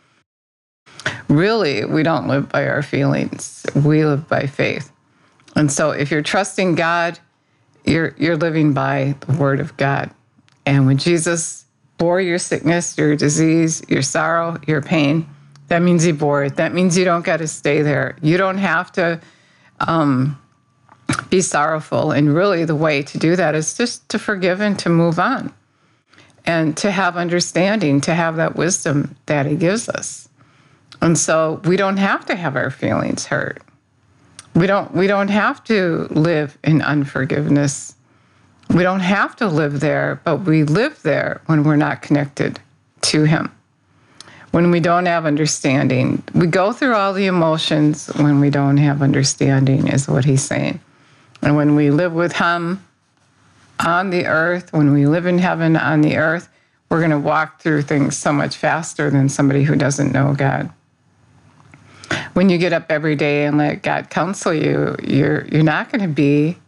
really, 1.33 1.85
we 1.85 2.03
don't 2.03 2.27
live 2.27 2.49
by 2.49 2.67
our 2.67 2.81
feelings. 2.81 3.65
We 3.75 4.05
live 4.05 4.27
by 4.27 4.47
faith. 4.47 4.91
And 5.55 5.71
so 5.71 5.91
if 5.91 6.11
you're 6.11 6.21
trusting 6.21 6.75
God, 6.75 7.19
you're 7.85 8.15
you're 8.17 8.37
living 8.37 8.73
by 8.73 9.15
the 9.21 9.33
word 9.33 9.59
of 9.59 9.75
God. 9.77 10.09
And 10.65 10.85
when 10.85 10.97
Jesus 10.97 11.65
bore 11.97 12.21
your 12.21 12.39
sickness, 12.39 12.97
your 12.97 13.15
disease, 13.15 13.83
your 13.89 14.01
sorrow, 14.01 14.57
your 14.67 14.81
pain, 14.81 15.27
that 15.73 15.81
means 15.81 16.05
you 16.05 16.13
it. 16.43 16.55
That 16.57 16.71
means 16.71 16.95
you 16.95 17.03
don't 17.03 17.25
got 17.25 17.37
to 17.37 17.47
stay 17.47 17.81
there. 17.81 18.15
You 18.21 18.37
don't 18.37 18.59
have 18.59 18.91
to 18.91 19.19
um, 19.79 20.39
be 21.31 21.41
sorrowful. 21.41 22.11
And 22.11 22.31
really, 22.31 22.63
the 22.63 22.75
way 22.75 23.01
to 23.01 23.17
do 23.17 23.35
that 23.35 23.55
is 23.55 23.75
just 23.75 24.07
to 24.09 24.19
forgive 24.19 24.61
and 24.61 24.77
to 24.77 24.89
move 24.89 25.17
on 25.17 25.51
and 26.45 26.77
to 26.77 26.91
have 26.91 27.17
understanding, 27.17 28.01
to 28.01 28.13
have 28.13 28.35
that 28.35 28.55
wisdom 28.55 29.15
that 29.25 29.47
he 29.47 29.55
gives 29.55 29.89
us. 29.89 30.29
And 31.01 31.17
so 31.17 31.59
we 31.65 31.75
don't 31.75 31.97
have 31.97 32.23
to 32.27 32.35
have 32.35 32.55
our 32.55 32.69
feelings 32.69 33.25
hurt. 33.25 33.63
We 34.53 34.67
don't 34.67 34.93
we 34.93 35.07
don't 35.07 35.29
have 35.29 35.63
to 35.63 36.07
live 36.11 36.55
in 36.63 36.83
unforgiveness. 36.83 37.95
We 38.69 38.83
don't 38.83 38.99
have 38.99 39.35
to 39.37 39.47
live 39.47 39.79
there, 39.79 40.21
but 40.23 40.41
we 40.41 40.65
live 40.65 41.01
there 41.01 41.41
when 41.47 41.63
we're 41.63 41.77
not 41.77 42.03
connected 42.03 42.59
to 43.09 43.23
him. 43.23 43.51
When 44.53 44.69
we 44.69 44.79
don't 44.79 45.07
have 45.07 45.25
understanding. 45.25 46.21
We 46.35 46.45
go 46.45 46.73
through 46.73 46.93
all 46.93 47.11
the 47.11 47.25
emotions 47.25 48.05
when 48.17 48.39
we 48.39 48.51
don't 48.51 48.77
have 48.77 49.01
understanding, 49.01 49.87
is 49.87 50.07
what 50.07 50.25
he's 50.25 50.43
saying. 50.43 50.79
And 51.41 51.55
when 51.55 51.73
we 51.73 51.89
live 51.89 52.13
with 52.13 52.33
him 52.33 52.85
on 53.83 54.11
the 54.11 54.27
earth, 54.27 54.71
when 54.71 54.93
we 54.93 55.07
live 55.07 55.25
in 55.25 55.39
heaven 55.39 55.75
on 55.75 56.01
the 56.01 56.17
earth, 56.17 56.49
we're 56.89 56.99
going 56.99 57.09
to 57.09 57.17
walk 57.17 57.61
through 57.61 57.81
things 57.81 58.15
so 58.15 58.31
much 58.31 58.55
faster 58.55 59.09
than 59.09 59.27
somebody 59.27 59.63
who 59.63 59.75
doesn't 59.75 60.13
know 60.13 60.35
God. 60.35 60.71
When 62.33 62.49
you 62.49 62.59
get 62.59 62.73
up 62.73 62.91
every 62.91 63.15
day 63.15 63.47
and 63.47 63.57
let 63.57 63.81
God 63.81 64.11
counsel 64.11 64.53
you, 64.53 64.95
you're 65.01 65.45
you're 65.45 65.63
not 65.63 65.91
going 65.91 66.01
to 66.01 66.07
be 66.07 66.59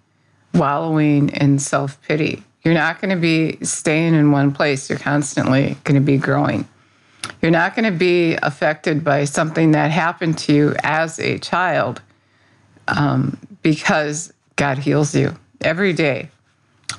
wallowing 0.55 1.29
in 1.29 1.59
self-pity. 1.59 2.43
You're 2.63 2.73
not 2.73 2.99
going 2.99 3.11
to 3.11 3.21
be 3.21 3.63
staying 3.63 4.15
in 4.15 4.31
one 4.31 4.51
place. 4.51 4.89
You're 4.89 4.97
constantly 4.97 5.77
going 5.83 6.01
to 6.01 6.05
be 6.05 6.17
growing. 6.17 6.67
You're 7.41 7.51
not 7.51 7.75
going 7.75 7.91
to 7.91 7.97
be 7.97 8.35
affected 8.35 9.03
by 9.03 9.25
something 9.25 9.71
that 9.71 9.91
happened 9.91 10.37
to 10.39 10.53
you 10.53 10.75
as 10.83 11.19
a 11.19 11.37
child 11.39 12.01
um, 12.87 13.37
because 13.61 14.33
God 14.55 14.77
heals 14.77 15.15
you 15.15 15.35
every 15.61 15.93
day. 15.93 16.29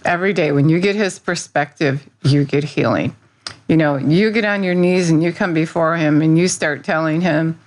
Every 0.05 0.33
day, 0.33 0.53
when 0.53 0.69
you 0.69 0.81
get 0.81 0.95
His 0.95 1.19
perspective, 1.19 2.09
you 2.23 2.45
get 2.45 2.65
healing. 2.65 3.17
You 3.69 3.77
know, 3.77 3.97
you 3.97 4.31
get 4.31 4.45
on 4.45 4.63
your 4.63 4.75
knees 4.75 5.11
and 5.11 5.23
you 5.23 5.33
come 5.33 5.55
before 5.55 5.97
Him 5.97 6.23
and 6.23 6.39
you 6.39 6.49
start 6.49 6.85
telling 6.85 7.21
Him 7.21 7.59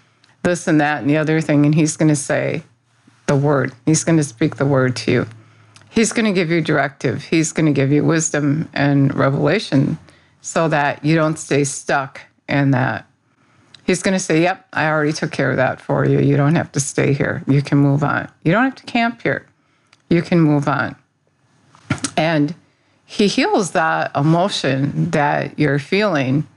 this 0.43 0.67
and 0.67 0.79
that 0.79 1.01
and 1.01 1.09
the 1.09 1.17
other 1.17 1.41
thing, 1.41 1.65
and 1.65 1.75
He's 1.75 1.97
going 1.97 2.09
to 2.09 2.15
say 2.15 2.63
the 3.25 3.35
word. 3.35 3.73
He's 3.85 4.03
going 4.03 4.17
to 4.17 4.23
speak 4.23 4.55
the 4.55 4.65
word 4.65 4.95
to 4.97 5.11
you. 5.11 5.27
He's 5.89 6.13
going 6.13 6.25
to 6.25 6.31
give 6.31 6.49
you 6.49 6.61
directive. 6.61 7.23
He's 7.23 7.51
going 7.51 7.65
to 7.65 7.71
give 7.71 7.91
you 7.91 8.03
wisdom 8.03 8.69
and 8.73 9.13
revelation 9.13 9.97
so 10.41 10.67
that 10.69 11.03
you 11.03 11.15
don't 11.15 11.37
stay 11.37 11.63
stuck 11.63 12.21
in 12.49 12.71
that. 12.71 13.05
He's 13.85 14.03
going 14.03 14.13
to 14.13 14.19
say, 14.19 14.41
Yep, 14.41 14.67
I 14.73 14.87
already 14.87 15.13
took 15.13 15.31
care 15.31 15.51
of 15.51 15.57
that 15.57 15.81
for 15.81 16.05
you. 16.05 16.19
You 16.19 16.37
don't 16.37 16.55
have 16.55 16.71
to 16.73 16.79
stay 16.79 17.13
here. 17.13 17.43
You 17.47 17.61
can 17.61 17.77
move 17.77 18.03
on. 18.03 18.29
You 18.43 18.51
don't 18.51 18.63
have 18.63 18.75
to 18.75 18.83
camp 18.83 19.21
here. 19.21 19.45
You 20.09 20.21
can 20.21 20.39
move 20.39 20.67
on. 20.67 20.95
And 22.17 22.53
he 23.05 23.27
heals 23.27 23.71
that 23.71 24.15
emotion 24.15 25.11
that 25.11 25.57
you're 25.57 25.79
feeling. 25.79 26.47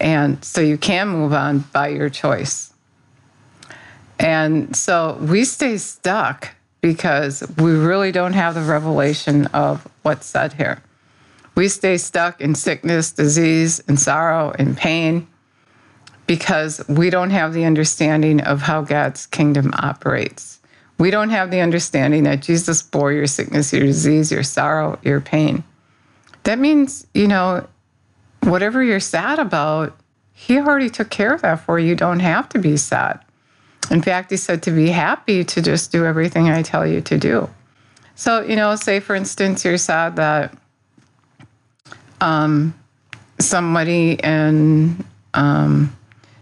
And 0.00 0.44
so 0.44 0.60
you 0.60 0.78
can 0.78 1.08
move 1.08 1.32
on 1.32 1.60
by 1.72 1.88
your 1.88 2.10
choice. 2.10 2.72
And 4.18 4.74
so 4.74 5.18
we 5.20 5.44
stay 5.44 5.78
stuck 5.78 6.54
because 6.80 7.42
we 7.58 7.72
really 7.72 8.12
don't 8.12 8.32
have 8.32 8.54
the 8.54 8.62
revelation 8.62 9.46
of 9.48 9.86
what's 10.02 10.26
said 10.26 10.54
here. 10.54 10.82
We 11.56 11.68
stay 11.68 11.96
stuck 11.96 12.40
in 12.40 12.54
sickness, 12.54 13.12
disease, 13.12 13.82
and 13.88 13.98
sorrow 13.98 14.54
and 14.58 14.76
pain 14.76 15.26
because 16.26 16.86
we 16.86 17.08
don't 17.08 17.30
have 17.30 17.54
the 17.54 17.64
understanding 17.64 18.42
of 18.42 18.60
how 18.60 18.82
God's 18.82 19.26
kingdom 19.26 19.72
operates. 19.74 20.60
We 20.98 21.10
don't 21.10 21.30
have 21.30 21.50
the 21.50 21.60
understanding 21.60 22.24
that 22.24 22.42
Jesus 22.42 22.82
bore 22.82 23.12
your 23.12 23.26
sickness, 23.26 23.72
your 23.72 23.84
disease, 23.84 24.30
your 24.30 24.42
sorrow, 24.42 24.98
your 25.02 25.20
pain. 25.20 25.64
That 26.44 26.58
means, 26.58 27.06
you 27.14 27.26
know, 27.26 27.66
whatever 28.42 28.82
you're 28.82 29.00
sad 29.00 29.38
about, 29.38 29.96
He 30.34 30.58
already 30.58 30.90
took 30.90 31.10
care 31.10 31.32
of 31.32 31.42
that 31.42 31.60
for 31.60 31.78
you. 31.78 31.88
You 31.88 31.96
don't 31.96 32.20
have 32.20 32.48
to 32.50 32.58
be 32.58 32.76
sad. 32.76 33.20
In 33.90 34.02
fact, 34.02 34.30
He 34.30 34.36
said 34.36 34.62
to 34.64 34.70
be 34.70 34.88
happy 34.88 35.44
to 35.44 35.62
just 35.62 35.90
do 35.90 36.04
everything 36.04 36.50
I 36.50 36.62
tell 36.62 36.86
you 36.86 37.00
to 37.02 37.18
do. 37.18 37.48
So, 38.14 38.42
you 38.42 38.56
know, 38.56 38.74
say 38.76 39.00
for 39.00 39.14
instance, 39.14 39.64
you're 39.64 39.78
sad 39.78 40.16
that 40.16 40.56
um, 42.20 42.74
somebody 43.38 44.12
in 44.12 45.04
um, 45.34 45.96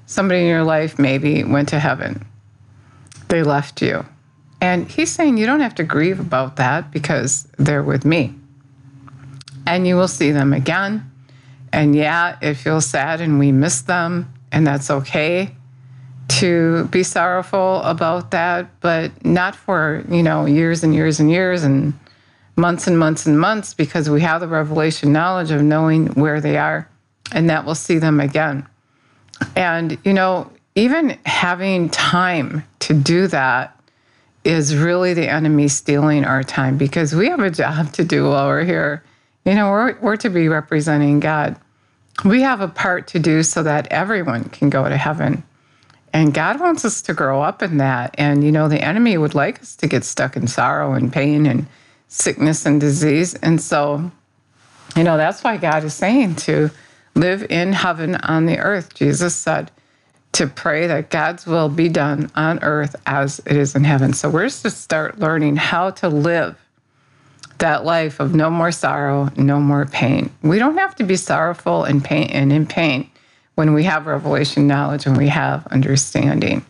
somebody 0.06 0.40
in 0.40 0.46
your 0.46 0.64
life 0.64 0.98
maybe 0.98 1.44
went 1.44 1.68
to 1.70 1.78
heaven. 1.78 2.24
They 3.28 3.42
left 3.42 3.82
you. 3.82 4.04
And 4.60 4.90
he's 4.90 5.10
saying 5.10 5.36
you 5.36 5.46
don't 5.46 5.60
have 5.60 5.74
to 5.76 5.84
grieve 5.84 6.20
about 6.20 6.56
that 6.56 6.90
because 6.90 7.48
they're 7.58 7.82
with 7.82 8.04
me. 8.04 8.34
And 9.66 9.86
you 9.86 9.96
will 9.96 10.08
see 10.08 10.30
them 10.30 10.52
again. 10.52 11.10
And 11.72 11.94
yeah, 11.96 12.38
it 12.40 12.54
feels 12.54 12.86
sad 12.86 13.20
and 13.20 13.38
we 13.38 13.50
miss 13.50 13.82
them, 13.82 14.32
and 14.52 14.66
that's 14.66 14.90
okay 14.90 15.54
to 16.28 16.84
be 16.86 17.02
sorrowful 17.02 17.82
about 17.82 18.30
that, 18.30 18.80
but 18.80 19.24
not 19.24 19.54
for, 19.54 20.04
you 20.08 20.22
know, 20.22 20.46
years 20.46 20.82
and 20.82 20.94
years 20.94 21.20
and 21.20 21.30
years 21.30 21.64
and 21.64 21.92
months 22.56 22.86
and 22.86 22.98
months 22.98 23.26
and 23.26 23.38
months 23.38 23.74
because 23.74 24.08
we 24.08 24.20
have 24.20 24.40
the 24.40 24.48
revelation 24.48 25.12
knowledge 25.12 25.50
of 25.50 25.62
knowing 25.62 26.06
where 26.14 26.40
they 26.40 26.56
are 26.56 26.88
and 27.32 27.50
that 27.50 27.64
we'll 27.64 27.74
see 27.74 27.98
them 27.98 28.20
again. 28.20 28.66
And, 29.56 29.98
you 30.04 30.12
know, 30.12 30.50
even 30.74 31.18
having 31.26 31.88
time 31.88 32.64
to 32.80 32.94
do 32.94 33.26
that 33.28 33.78
is 34.44 34.76
really 34.76 35.14
the 35.14 35.28
enemy 35.28 35.68
stealing 35.68 36.24
our 36.24 36.42
time 36.42 36.76
because 36.76 37.14
we 37.14 37.28
have 37.28 37.40
a 37.40 37.50
job 37.50 37.92
to 37.94 38.04
do 38.04 38.28
while 38.28 38.46
we're 38.46 38.64
here. 38.64 39.02
You 39.44 39.54
know, 39.54 39.70
we're, 39.70 39.98
we're 40.00 40.16
to 40.16 40.30
be 40.30 40.48
representing 40.48 41.20
God. 41.20 41.56
We 42.24 42.42
have 42.42 42.60
a 42.60 42.68
part 42.68 43.08
to 43.08 43.18
do 43.18 43.42
so 43.42 43.62
that 43.62 43.88
everyone 43.88 44.44
can 44.44 44.70
go 44.70 44.88
to 44.88 44.96
heaven. 44.96 45.42
And 46.12 46.32
God 46.32 46.60
wants 46.60 46.84
us 46.84 47.02
to 47.02 47.14
grow 47.14 47.42
up 47.42 47.62
in 47.62 47.78
that. 47.78 48.14
And, 48.16 48.44
you 48.44 48.52
know, 48.52 48.68
the 48.68 48.80
enemy 48.80 49.18
would 49.18 49.34
like 49.34 49.60
us 49.60 49.74
to 49.76 49.88
get 49.88 50.04
stuck 50.04 50.36
in 50.36 50.46
sorrow 50.46 50.92
and 50.92 51.12
pain 51.12 51.44
and 51.46 51.66
sickness 52.14 52.64
and 52.64 52.80
disease. 52.80 53.34
And 53.34 53.60
so, 53.60 54.10
you 54.96 55.02
know, 55.02 55.16
that's 55.16 55.42
why 55.42 55.56
God 55.56 55.82
is 55.82 55.94
saying 55.94 56.36
to 56.36 56.70
live 57.14 57.44
in 57.50 57.72
heaven 57.72 58.14
on 58.16 58.46
the 58.46 58.58
earth. 58.58 58.94
Jesus 58.94 59.34
said 59.34 59.70
to 60.32 60.46
pray 60.46 60.86
that 60.86 61.10
God's 61.10 61.44
will 61.46 61.68
be 61.68 61.88
done 61.88 62.30
on 62.36 62.62
earth 62.62 62.94
as 63.06 63.40
it 63.40 63.56
is 63.56 63.74
in 63.74 63.84
heaven. 63.84 64.12
So 64.12 64.30
we're 64.30 64.44
just 64.44 64.62
to 64.62 64.70
start 64.70 65.18
learning 65.18 65.56
how 65.56 65.90
to 65.90 66.08
live 66.08 66.56
that 67.58 67.84
life 67.84 68.20
of 68.20 68.34
no 68.34 68.50
more 68.50 68.72
sorrow, 68.72 69.30
no 69.36 69.58
more 69.60 69.86
pain. 69.86 70.30
We 70.42 70.58
don't 70.58 70.78
have 70.78 70.94
to 70.96 71.04
be 71.04 71.16
sorrowful 71.16 71.84
and 71.84 72.04
pain 72.04 72.30
and 72.30 72.52
in 72.52 72.66
pain 72.66 73.10
when 73.54 73.74
we 73.74 73.84
have 73.84 74.06
revelation 74.06 74.66
knowledge 74.66 75.06
and 75.06 75.16
we 75.16 75.28
have 75.28 75.66
understanding. 75.68 76.64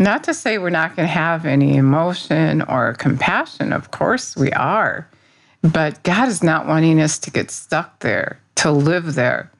Not 0.00 0.24
to 0.24 0.34
say 0.34 0.58
we're 0.58 0.70
not 0.70 0.96
going 0.96 1.06
to 1.06 1.12
have 1.12 1.46
any 1.46 1.76
emotion 1.76 2.62
or 2.62 2.94
compassion. 2.94 3.72
Of 3.72 3.92
course 3.92 4.34
we 4.34 4.50
are. 4.52 5.08
But 5.62 6.02
God 6.02 6.28
is 6.28 6.42
not 6.42 6.66
wanting 6.66 7.00
us 7.00 7.18
to 7.20 7.30
get 7.30 7.50
stuck 7.50 8.00
there, 8.00 8.40
to 8.56 8.72
live 8.72 9.14
there 9.14 9.50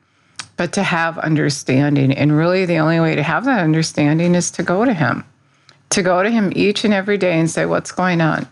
but 0.61 0.75
to 0.75 0.83
have 0.83 1.17
understanding. 1.17 2.13
And 2.13 2.37
really, 2.37 2.67
the 2.67 2.77
only 2.77 3.01
way 3.01 3.15
to 3.15 3.23
have 3.23 3.47
that 3.47 3.65
understanding 3.65 4.35
is 4.35 4.51
to 4.51 4.63
go 4.63 4.85
to 4.85 4.93
Him, 4.93 5.25
to 5.89 6.03
go 6.03 6.23
to 6.23 6.31
Him 6.31 6.53
each 6.55 6.85
and 6.85 6.93
every 6.93 7.17
day 7.17 7.41
and 7.41 7.51
say, 7.51 7.65
What's 7.65 7.93
going 7.93 8.21
on? 8.21 8.47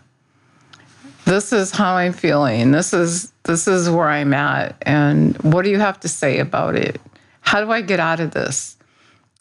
This 1.25 1.53
is 1.53 1.69
how 1.69 1.97
I'm 1.97 2.13
feeling. 2.13 2.71
This 2.71 2.95
is 2.95 3.31
this 3.43 3.67
is 3.67 3.91
where 3.91 4.09
I'm 4.09 4.33
at. 4.33 4.75
And 4.81 5.37
what 5.43 5.63
do 5.65 5.69
you 5.69 5.77
have 5.77 5.99
to 5.99 6.07
say 6.07 6.39
about 6.39 6.75
it? 6.75 6.99
How 7.41 7.63
do 7.63 7.69
I 7.69 7.81
get 7.81 7.99
out 7.99 8.19
of 8.19 8.31
this? 8.31 8.75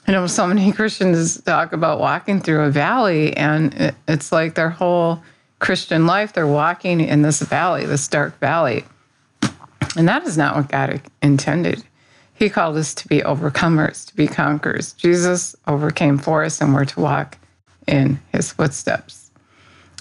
You 0.09 0.15
know, 0.15 0.27
so 0.27 0.47
many 0.47 0.73
Christians 0.73 1.39
talk 1.43 1.75
about 1.75 2.01
walking 2.01 2.41
through 2.41 2.63
a 2.63 2.71
valley, 2.71 3.37
and 3.37 3.95
it's 4.09 4.33
like 4.33 4.55
their 4.55 4.71
whole 4.71 5.23
Christian 5.59 6.07
life, 6.07 6.33
they're 6.33 6.47
walking 6.47 7.03
in 7.03 7.21
this 7.21 7.43
valley, 7.43 7.85
this 7.85 8.09
dark 8.09 8.39
valley. 8.41 8.87
And 9.97 10.09
that 10.09 10.23
is 10.25 10.39
not 10.39 10.57
what 10.57 10.69
God 10.69 11.03
intended. 11.21 11.85
He 12.33 12.49
called 12.49 12.79
us 12.79 12.95
to 12.95 13.09
be 13.09 13.21
overcomers, 13.21 14.07
to 14.07 14.17
be 14.17 14.27
conquerors. 14.27 14.95
Jesus 14.95 15.55
overcame 15.67 16.17
for 16.17 16.43
us, 16.43 16.63
and 16.63 16.73
we're 16.73 16.87
to 16.87 17.01
walk 17.01 17.37
in 17.87 18.19
his 18.33 18.51
footsteps. 18.51 19.31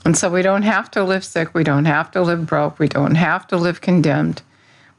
And 0.06 0.18
so 0.18 0.30
we 0.30 0.42
don't 0.42 0.62
have 0.62 0.90
to 0.92 1.04
live 1.04 1.26
sick. 1.26 1.54
We 1.54 1.66
don't 1.66 1.84
have 1.84 2.12
to 2.12 2.22
live 2.22 2.46
broke. 2.46 2.80
We 2.80 2.88
don't 2.88 3.16
have 3.16 3.46
to 3.48 3.58
live 3.58 3.82
condemned. 3.82 4.42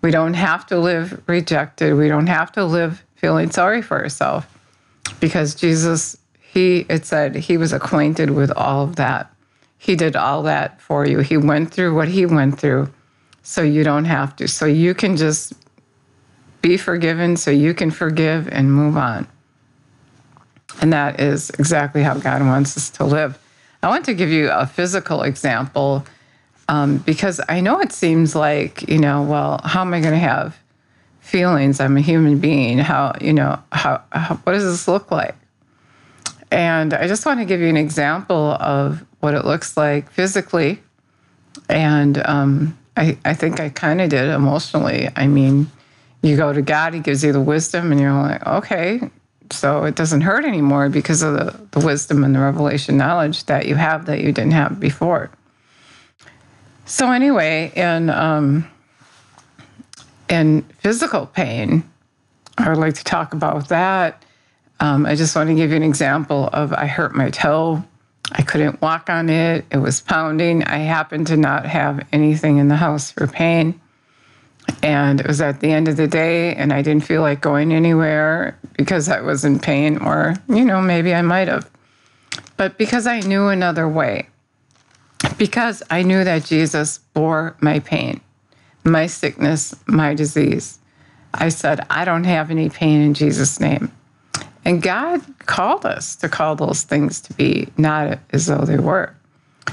We 0.03 0.11
don't 0.11 0.35
have 0.35 0.67
to 0.67 0.79
live 0.79 1.23
rejected. 1.27 1.95
We 1.95 2.09
don't 2.09 2.27
have 2.27 2.53
to 2.53 2.65
live 2.67 3.07
feeling 3.17 3.51
sorry 3.51 3.81
for 3.81 4.03
ourselves 4.03 4.47
because 5.21 5.55
Jesus, 5.55 6.17
he, 6.41 6.87
it 6.89 7.05
said, 7.05 7.35
he 7.35 7.57
was 7.57 7.73
acquainted 7.73 8.31
with 8.31 8.51
all 8.53 8.85
of 8.85 8.97
that. 8.97 9.33
He 9.79 9.97
did 9.97 10.17
all 10.17 10.43
that 10.45 10.81
for 10.81 11.07
you. 11.07 11.21
He 11.21 11.37
went 11.37 11.73
through 11.73 11.95
what 11.95 12.09
he 12.09 12.27
went 12.27 12.59
through 12.59 12.91
so 13.43 13.63
you 13.63 13.85
don't 13.85 14.05
have 14.05 14.37
to. 14.37 14.49
So 14.49 14.67
you 14.67 14.95
can 14.95 15.17
just 15.17 15.53
be 16.61 16.77
forgiven 16.77 17.37
so 17.37 17.51
you 17.51 17.75
can 17.75 17.91
forgive 17.91 18.49
and 18.49 18.73
move 18.73 18.97
on. 18.97 19.27
And 20.81 20.93
that 20.93 21.21
is 21.21 21.51
exactly 21.51 22.03
how 22.03 22.15
God 22.15 22.43
wants 22.43 22.77
us 22.77 22.91
to 22.91 23.05
live. 23.05 23.39
I 23.83 23.89
want 23.89 24.05
to 24.07 24.15
give 24.15 24.31
you 24.31 24.51
a 24.51 24.67
physical 24.67 25.23
example 25.23 26.05
um, 26.69 26.99
because 26.99 27.41
I 27.49 27.61
know 27.61 27.81
it 27.81 27.93
seems 27.93 28.35
like, 28.35 28.89
you 28.89 28.99
know, 28.99 29.23
well, 29.23 29.61
how 29.65 29.81
am 29.81 29.95
I 29.95 30.01
going 30.01 30.13
to 30.13 30.19
have 30.19 30.59
feelings? 31.29 31.81
I'm 31.81 31.97
a 31.97 32.01
human 32.01 32.39
being. 32.39 32.79
How, 32.79 33.15
you 33.21 33.33
know, 33.33 33.63
how, 33.71 34.03
how, 34.11 34.37
what 34.37 34.53
does 34.53 34.65
this 34.65 34.89
look 34.89 35.11
like? 35.11 35.35
And 36.51 36.95
I 36.95 37.07
just 37.07 37.27
want 37.27 37.41
to 37.41 37.45
give 37.45 37.61
you 37.61 37.69
an 37.69 37.77
example 37.77 38.53
of 38.53 39.05
what 39.21 39.35
it 39.35 39.45
looks 39.45 39.77
like 39.77 40.11
physically. 40.11 40.81
And 41.69 42.19
um, 42.27 42.79
I, 42.97 43.19
I 43.25 43.35
think 43.35 43.61
I 43.61 43.69
kind 43.69 44.01
of 44.01 44.09
did 44.09 44.29
emotionally. 44.31 45.09
I 45.15 45.27
mean, 45.27 45.71
you 46.23 46.37
go 46.37 46.53
to 46.53 46.63
God, 46.63 46.95
He 46.95 47.01
gives 47.01 47.23
you 47.23 47.33
the 47.33 47.41
wisdom, 47.41 47.93
and 47.93 48.01
you're 48.01 48.13
like, 48.13 48.47
okay, 48.47 49.01
So 49.51 49.85
it 49.85 49.95
doesn't 49.95 50.21
hurt 50.23 50.45
anymore 50.45 50.89
because 50.89 51.23
of 51.23 51.35
the, 51.35 51.79
the 51.79 51.85
wisdom 51.85 52.25
and 52.25 52.35
the 52.35 52.41
revelation 52.41 52.97
knowledge 52.97 53.45
that 53.45 53.67
you 53.67 53.77
have 53.77 54.07
that 54.07 54.21
you 54.21 54.33
didn't 54.33 54.53
have 54.53 54.79
before. 54.79 55.31
So 56.85 57.11
anyway, 57.13 57.73
and 57.77 58.11
um, 58.11 58.71
in 60.29 60.63
physical 60.81 61.27
pain, 61.27 61.89
I 62.57 62.69
would 62.69 62.79
like 62.79 62.95
to 62.95 63.05
talk 63.05 63.33
about 63.33 63.69
that. 63.69 64.25
Um, 64.81 65.07
I 65.07 65.15
just 65.15 65.35
want 65.35 65.49
to 65.49 65.55
give 65.55 65.71
you 65.71 65.77
an 65.77 65.83
example 65.83 66.49
of 66.53 66.73
I 66.73 66.87
hurt 66.87 67.15
my 67.15 67.31
toe. 67.31 67.85
I 68.33 68.43
couldn't 68.43 68.81
walk 68.83 69.09
on 69.09 69.29
it. 69.31 69.65
It 69.71 69.79
was 69.79 70.01
pounding. 70.01 70.63
I 70.65 70.79
happened 70.79 71.29
to 71.29 71.37
not 71.37 71.67
have 71.67 72.07
anything 72.13 72.59
in 72.59 72.69
the 72.69 72.77
house 72.77 73.11
for 73.11 73.27
pain. 73.27 73.81
And 74.83 75.21
it 75.21 75.27
was 75.27 75.41
at 75.41 75.61
the 75.61 75.73
end 75.73 75.89
of 75.89 75.97
the 75.97 76.07
day, 76.07 76.55
and 76.55 76.73
I 76.73 76.83
didn't 76.83 77.05
feel 77.05 77.23
like 77.23 77.41
going 77.41 77.73
anywhere 77.73 78.59
because 78.77 79.09
I 79.09 79.23
was 79.23 79.45
in 79.45 79.59
pain, 79.59 79.97
or, 79.99 80.35
you 80.49 80.65
know, 80.65 80.81
maybe 80.83 81.15
I 81.15 81.23
might 81.23 81.49
have. 81.49 81.69
But 82.59 82.77
because 82.77 83.07
I 83.07 83.21
knew 83.21 83.49
another 83.49 83.89
way, 83.89 84.29
because 85.39 85.83
I 85.91 86.03
knew 86.03 86.23
that 86.23 86.45
Jesus 86.45 86.99
bore 87.15 87.57
my 87.61 87.81
pain, 87.81 88.21
my 88.85 89.07
sickness, 89.07 89.75
my 89.87 90.15
disease, 90.15 90.79
I 91.35 91.51
said, 91.51 91.87
I 91.91 92.05
don't 92.05 92.25
have 92.25 92.51
any 92.51 92.71
pain 92.71 93.01
in 93.01 93.15
Jesus' 93.15 93.61
name. 93.61 93.93
And 94.65 94.83
God 94.83 95.23
called 95.47 95.87
us 95.87 96.17
to 96.17 96.29
call 96.29 96.57
those 96.57 96.83
things 96.83 97.21
to 97.23 97.33
be 97.35 97.69
not 97.77 98.19
as 98.31 98.47
though 98.47 98.65
they 98.65 98.79
were. 98.79 99.15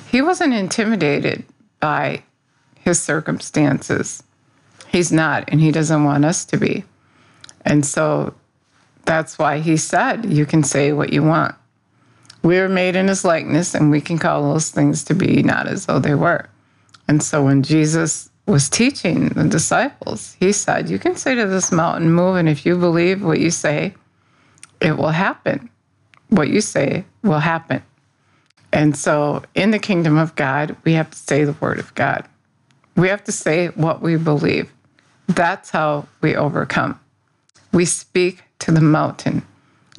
He 0.10 0.22
wasn't 0.22 0.54
intimidated 0.54 1.44
by 1.80 2.24
his 2.80 3.02
circumstances. 3.02 4.24
He's 4.88 5.12
not, 5.12 5.46
and 5.50 5.60
he 5.60 5.72
doesn't 5.72 6.04
want 6.04 6.24
us 6.24 6.46
to 6.46 6.58
be. 6.58 6.84
And 7.66 7.86
so 7.86 8.34
that's 9.06 9.40
why 9.40 9.60
he 9.60 9.78
said, 9.78 10.26
You 10.26 10.46
can 10.46 10.64
say 10.64 10.94
what 10.94 11.12
you 11.12 11.24
want. 11.24 11.56
We 12.44 12.60
are 12.60 12.70
made 12.70 12.96
in 12.96 13.08
his 13.08 13.26
likeness, 13.26 13.74
and 13.74 13.90
we 13.90 14.02
can 14.02 14.20
call 14.20 14.54
those 14.54 14.70
things 14.70 15.04
to 15.06 15.16
be 15.16 15.42
not 15.42 15.68
as 15.68 15.88
though 15.88 16.00
they 16.00 16.14
were. 16.14 16.48
And 17.08 17.22
so 17.24 17.44
when 17.44 17.64
Jesus 17.64 18.30
was 18.48 18.70
teaching 18.70 19.30
the 19.30 19.46
disciples, 19.46 20.36
he 20.40 20.52
said, 20.52 20.90
You 20.90 21.00
can 21.00 21.16
say 21.16 21.36
to 21.36 21.48
this 21.48 21.72
mountain, 21.72 22.12
Move, 22.12 22.36
and 22.36 22.48
if 22.48 22.66
you 22.66 22.78
believe 22.78 23.24
what 23.24 23.40
you 23.40 23.52
say, 23.52 23.96
it 24.82 24.98
will 24.98 25.10
happen. 25.10 25.70
What 26.30 26.50
you 26.50 26.62
say 26.62 27.06
will 27.24 27.40
happen. 27.40 27.82
And 28.72 28.96
so 28.96 29.44
in 29.56 29.72
the 29.72 29.80
kingdom 29.80 30.18
of 30.18 30.36
God, 30.36 30.76
we 30.84 30.94
have 30.94 31.10
to 31.10 31.18
say 31.18 31.44
the 31.44 31.54
word 31.54 31.80
of 31.80 31.96
God. 31.96 32.28
We 32.96 33.08
have 33.08 33.24
to 33.26 33.32
say 33.32 33.68
what 33.68 34.02
we 34.02 34.18
believe. 34.18 34.72
That's 35.28 35.70
how 35.70 36.08
we 36.22 36.36
overcome. 36.36 37.00
We 37.72 37.86
speak 37.86 38.44
to 38.60 38.72
the 38.72 38.82
mountain. 38.82 39.46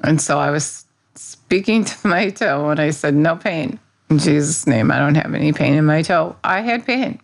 And 0.05 0.21
so 0.21 0.39
I 0.39 0.51
was 0.51 0.85
speaking 1.15 1.85
to 1.87 2.07
my 2.07 2.31
toe 2.31 2.69
and 2.71 2.81
I 2.81 2.91
said, 2.91 3.15
No 3.15 3.37
pain. 3.37 3.79
In 4.09 4.19
Jesus' 4.19 4.67
name, 4.69 4.93
I 4.93 4.99
don't 4.99 5.17
have 5.17 5.35
any 5.35 5.53
pain 5.53 5.75
in 5.75 5.85
my 5.85 6.03
toe. 6.03 6.37
I 6.45 6.61
had 6.61 6.87
pain. 6.87 7.19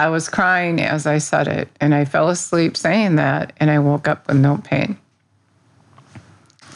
I 0.00 0.08
was 0.08 0.30
crying 0.30 0.80
as 0.80 1.06
I 1.06 1.18
said 1.18 1.46
it, 1.46 1.68
and 1.78 1.94
I 1.94 2.06
fell 2.06 2.30
asleep 2.30 2.74
saying 2.74 3.16
that, 3.16 3.52
and 3.58 3.70
I 3.70 3.80
woke 3.80 4.08
up 4.08 4.26
with 4.28 4.38
no 4.38 4.56
pain. 4.56 4.96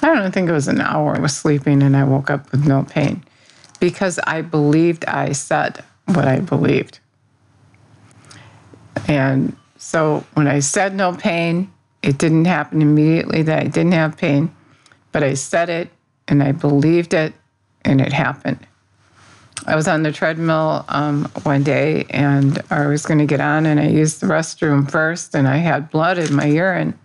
I 0.02 0.14
don't 0.14 0.30
think 0.30 0.50
it 0.50 0.52
was 0.52 0.68
an 0.68 0.82
hour 0.82 1.16
I 1.16 1.20
was 1.20 1.34
sleeping, 1.34 1.82
and 1.82 1.96
I 1.96 2.04
woke 2.04 2.28
up 2.28 2.52
with 2.52 2.66
no 2.66 2.82
pain 2.82 3.24
because 3.80 4.18
I 4.26 4.42
believed 4.42 5.06
I 5.06 5.32
said 5.32 5.82
what 6.04 6.28
I 6.28 6.40
believed. 6.40 6.98
And 9.08 9.56
so 9.78 10.26
when 10.34 10.46
I 10.46 10.58
said 10.58 10.94
no 10.94 11.14
pain, 11.14 11.72
it 12.02 12.18
didn't 12.18 12.44
happen 12.44 12.82
immediately 12.82 13.40
that 13.40 13.58
I 13.58 13.68
didn't 13.68 13.92
have 13.92 14.18
pain, 14.18 14.54
but 15.12 15.22
I 15.22 15.32
said 15.32 15.70
it 15.70 15.88
and 16.28 16.42
I 16.42 16.52
believed 16.52 17.14
it 17.14 17.32
and 17.86 18.02
it 18.02 18.12
happened. 18.12 18.66
I 19.66 19.76
was 19.76 19.88
on 19.88 20.02
the 20.02 20.12
treadmill 20.12 20.84
um, 20.88 21.24
one 21.42 21.62
day 21.62 22.04
and 22.10 22.62
I 22.70 22.86
was 22.86 23.06
going 23.06 23.18
to 23.18 23.26
get 23.26 23.40
on 23.40 23.64
and 23.64 23.80
I 23.80 23.88
used 23.88 24.20
the 24.20 24.26
restroom 24.26 24.90
first 24.90 25.34
and 25.34 25.48
I 25.48 25.56
had 25.56 25.90
blood 25.90 26.18
in 26.18 26.34
my 26.34 26.46
urine. 26.46 26.98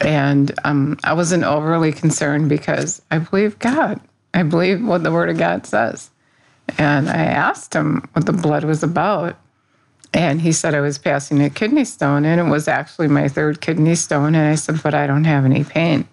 And 0.00 0.58
um, 0.64 0.98
I 1.04 1.12
wasn't 1.12 1.44
overly 1.44 1.92
concerned 1.92 2.48
because 2.48 3.02
I 3.10 3.18
believe 3.18 3.58
God. 3.58 4.00
I 4.34 4.42
believe 4.42 4.84
what 4.84 5.02
the 5.02 5.12
Word 5.12 5.30
of 5.30 5.38
God 5.38 5.66
says. 5.66 6.10
And 6.78 7.08
I 7.08 7.24
asked 7.24 7.74
him 7.74 8.08
what 8.12 8.26
the 8.26 8.32
blood 8.32 8.64
was 8.64 8.82
about. 8.82 9.36
And 10.12 10.40
he 10.40 10.52
said 10.52 10.74
I 10.74 10.80
was 10.80 10.98
passing 10.98 11.42
a 11.42 11.50
kidney 11.50 11.84
stone, 11.84 12.24
and 12.24 12.40
it 12.40 12.50
was 12.50 12.68
actually 12.68 13.08
my 13.08 13.28
third 13.28 13.60
kidney 13.60 13.94
stone. 13.94 14.34
And 14.34 14.48
I 14.48 14.54
said, 14.54 14.82
But 14.82 14.94
I 14.94 15.06
don't 15.06 15.24
have 15.24 15.44
any 15.44 15.64
pain. 15.64 16.08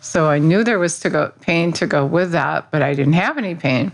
So 0.00 0.28
I 0.28 0.38
knew 0.38 0.64
there 0.64 0.78
was 0.78 1.00
to 1.00 1.10
go, 1.10 1.32
pain 1.40 1.72
to 1.74 1.86
go 1.86 2.06
with 2.06 2.32
that, 2.32 2.70
but 2.70 2.82
I 2.82 2.94
didn't 2.94 3.14
have 3.14 3.38
any 3.38 3.54
pain. 3.54 3.92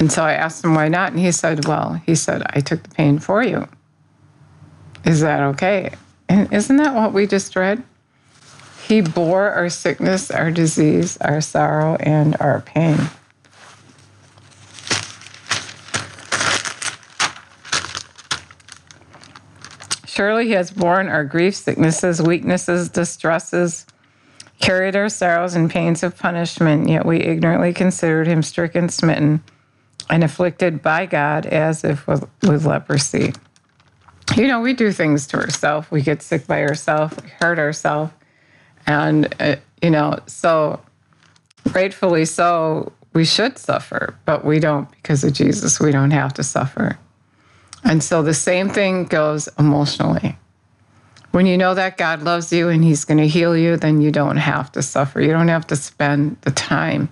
And 0.00 0.10
so 0.10 0.24
I 0.24 0.32
asked 0.32 0.64
him 0.64 0.74
why 0.74 0.88
not. 0.88 1.12
And 1.12 1.20
he 1.20 1.30
said, 1.30 1.66
Well, 1.66 2.00
he 2.06 2.14
said, 2.14 2.42
I 2.46 2.60
took 2.60 2.82
the 2.82 2.88
pain 2.88 3.18
for 3.18 3.42
you. 3.42 3.68
Is 5.04 5.20
that 5.20 5.42
okay? 5.42 5.92
And 6.28 6.50
isn't 6.52 6.76
that 6.78 6.94
what 6.94 7.12
we 7.12 7.26
just 7.26 7.54
read? 7.54 7.82
He 8.88 9.02
bore 9.02 9.50
our 9.50 9.68
sickness, 9.68 10.30
our 10.30 10.50
disease, 10.50 11.18
our 11.18 11.40
sorrow, 11.40 11.96
and 11.96 12.34
our 12.40 12.62
pain. 12.62 12.98
Surely 20.06 20.46
he 20.46 20.52
has 20.52 20.70
borne 20.70 21.08
our 21.08 21.24
griefs, 21.24 21.58
sicknesses, 21.58 22.20
weaknesses, 22.20 22.88
distresses, 22.88 23.86
carried 24.60 24.96
our 24.96 25.08
sorrows 25.08 25.54
and 25.54 25.70
pains 25.70 26.02
of 26.02 26.18
punishment, 26.18 26.88
yet 26.88 27.06
we 27.06 27.18
ignorantly 27.18 27.72
considered 27.72 28.26
him 28.26 28.42
stricken, 28.42 28.88
smitten, 28.88 29.42
and 30.10 30.24
afflicted 30.24 30.82
by 30.82 31.06
God 31.06 31.46
as 31.46 31.84
if 31.84 32.06
with, 32.06 32.28
with 32.42 32.66
leprosy. 32.66 33.32
You 34.36 34.46
know, 34.46 34.60
we 34.60 34.74
do 34.74 34.92
things 34.92 35.26
to 35.28 35.38
ourselves. 35.38 35.90
We 35.90 36.02
get 36.02 36.22
sick 36.22 36.46
by 36.46 36.62
ourselves, 36.62 37.16
hurt 37.40 37.58
ourselves. 37.58 38.12
And, 38.86 39.34
uh, 39.40 39.56
you 39.82 39.90
know, 39.90 40.18
so 40.26 40.80
rightfully 41.72 42.24
so, 42.24 42.92
we 43.12 43.24
should 43.24 43.58
suffer, 43.58 44.16
but 44.24 44.44
we 44.44 44.60
don't 44.60 44.88
because 44.90 45.24
of 45.24 45.32
Jesus. 45.32 45.80
We 45.80 45.90
don't 45.90 46.12
have 46.12 46.32
to 46.34 46.44
suffer. 46.44 46.98
And 47.82 48.02
so 48.02 48.22
the 48.22 48.34
same 48.34 48.68
thing 48.68 49.04
goes 49.04 49.48
emotionally. 49.58 50.36
When 51.32 51.46
you 51.46 51.56
know 51.56 51.74
that 51.74 51.96
God 51.96 52.22
loves 52.22 52.52
you 52.52 52.68
and 52.68 52.84
He's 52.84 53.04
going 53.04 53.18
to 53.18 53.28
heal 53.28 53.56
you, 53.56 53.76
then 53.76 54.00
you 54.00 54.10
don't 54.10 54.36
have 54.36 54.70
to 54.72 54.82
suffer. 54.82 55.20
You 55.20 55.32
don't 55.32 55.48
have 55.48 55.66
to 55.68 55.76
spend 55.76 56.36
the 56.42 56.50
time 56.50 57.08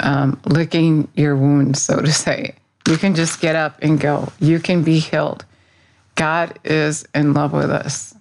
um, 0.00 0.40
licking 0.44 1.08
your 1.14 1.36
wounds, 1.36 1.82
so 1.82 2.00
to 2.00 2.12
say. 2.12 2.54
You 2.88 2.96
can 2.96 3.14
just 3.14 3.40
get 3.40 3.56
up 3.56 3.78
and 3.82 3.98
go. 3.98 4.32
You 4.38 4.60
can 4.60 4.82
be 4.82 4.98
healed. 4.98 5.44
God 6.14 6.58
is 6.64 7.06
in 7.14 7.34
love 7.34 7.52
with 7.52 7.70
us. 7.70 8.14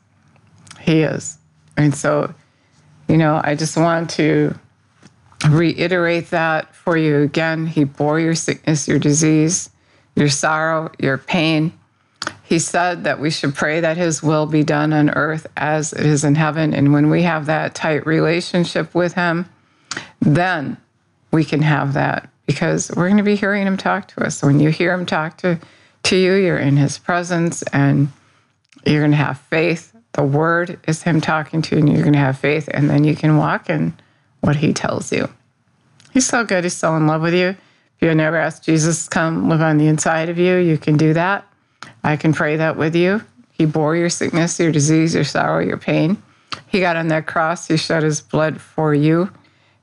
He 0.79 1.01
is. 1.01 1.37
And 1.77 1.93
so, 1.93 2.33
you 3.07 3.17
know, 3.17 3.41
I 3.43 3.55
just 3.55 3.77
want 3.77 4.09
to 4.11 4.55
reiterate 5.49 6.29
that 6.31 6.73
for 6.75 6.97
you 6.97 7.21
again. 7.21 7.67
He 7.67 7.83
bore 7.83 8.19
your 8.19 8.35
sickness, 8.35 8.87
your 8.87 8.99
disease, 8.99 9.69
your 10.15 10.29
sorrow, 10.29 10.91
your 10.99 11.17
pain. 11.17 11.73
He 12.43 12.59
said 12.59 13.03
that 13.03 13.19
we 13.19 13.29
should 13.29 13.55
pray 13.55 13.79
that 13.79 13.97
His 13.97 14.23
will 14.23 14.45
be 14.45 14.63
done 14.63 14.93
on 14.93 15.09
earth 15.11 15.47
as 15.57 15.93
it 15.93 16.05
is 16.05 16.23
in 16.23 16.35
heaven. 16.35 16.73
And 16.73 16.93
when 16.93 17.09
we 17.09 17.23
have 17.23 17.45
that 17.47 17.75
tight 17.75 18.05
relationship 18.05 18.93
with 18.95 19.13
Him, 19.13 19.49
then 20.19 20.77
we 21.35 21.43
can 21.43 21.61
have 21.61 21.93
that 21.93 22.29
because 22.45 22.89
we're 22.95 23.09
going 23.09 23.17
to 23.17 23.23
be 23.23 23.35
hearing 23.35 23.67
Him 23.67 23.75
talk 23.75 24.07
to 24.07 24.23
us. 24.23 24.41
When 24.41 24.61
you 24.61 24.69
hear 24.69 24.93
Him 24.93 25.05
talk 25.05 25.37
to, 25.39 25.59
to 26.03 26.15
you, 26.15 26.33
you're 26.33 26.57
in 26.57 26.77
His 26.77 26.97
presence 26.97 27.61
and 27.73 28.07
you're 28.85 29.01
going 29.01 29.11
to 29.11 29.17
have 29.17 29.39
faith. 29.39 29.93
The 30.13 30.23
Word 30.23 30.79
is 30.87 31.03
Him 31.03 31.19
talking 31.19 31.61
to 31.63 31.75
you, 31.75 31.79
and 31.79 31.91
you're 31.91 32.03
going 32.03 32.13
to 32.13 32.19
have 32.19 32.37
faith, 32.37 32.69
and 32.73 32.89
then 32.89 33.03
you 33.03 33.17
can 33.17 33.35
walk 33.35 33.69
in 33.69 33.93
what 34.39 34.55
He 34.55 34.73
tells 34.73 35.11
you. 35.11 35.27
He's 36.13 36.25
so 36.25 36.45
good. 36.45 36.63
He's 36.63 36.73
so 36.73 36.95
in 36.95 37.05
love 37.05 37.21
with 37.21 37.33
you. 37.33 37.49
If 37.49 38.01
you 38.01 38.15
never 38.15 38.37
asked 38.37 38.63
Jesus 38.63 39.03
to 39.03 39.09
come 39.09 39.49
live 39.49 39.61
on 39.61 39.77
the 39.77 39.87
inside 39.87 40.29
of 40.29 40.37
you, 40.37 40.55
you 40.55 40.77
can 40.77 40.95
do 40.95 41.13
that. 41.13 41.45
I 42.01 42.15
can 42.15 42.31
pray 42.31 42.55
that 42.55 42.77
with 42.77 42.95
you. 42.95 43.21
He 43.51 43.65
bore 43.65 43.97
your 43.97 44.09
sickness, 44.09 44.57
your 44.57 44.71
disease, 44.71 45.13
your 45.13 45.25
sorrow, 45.25 45.59
your 45.59 45.77
pain. 45.77 46.21
He 46.67 46.79
got 46.79 46.95
on 46.95 47.09
that 47.09 47.25
cross. 47.25 47.67
He 47.67 47.75
shed 47.75 48.03
his 48.03 48.21
blood 48.21 48.61
for 48.61 48.93
you 48.93 49.29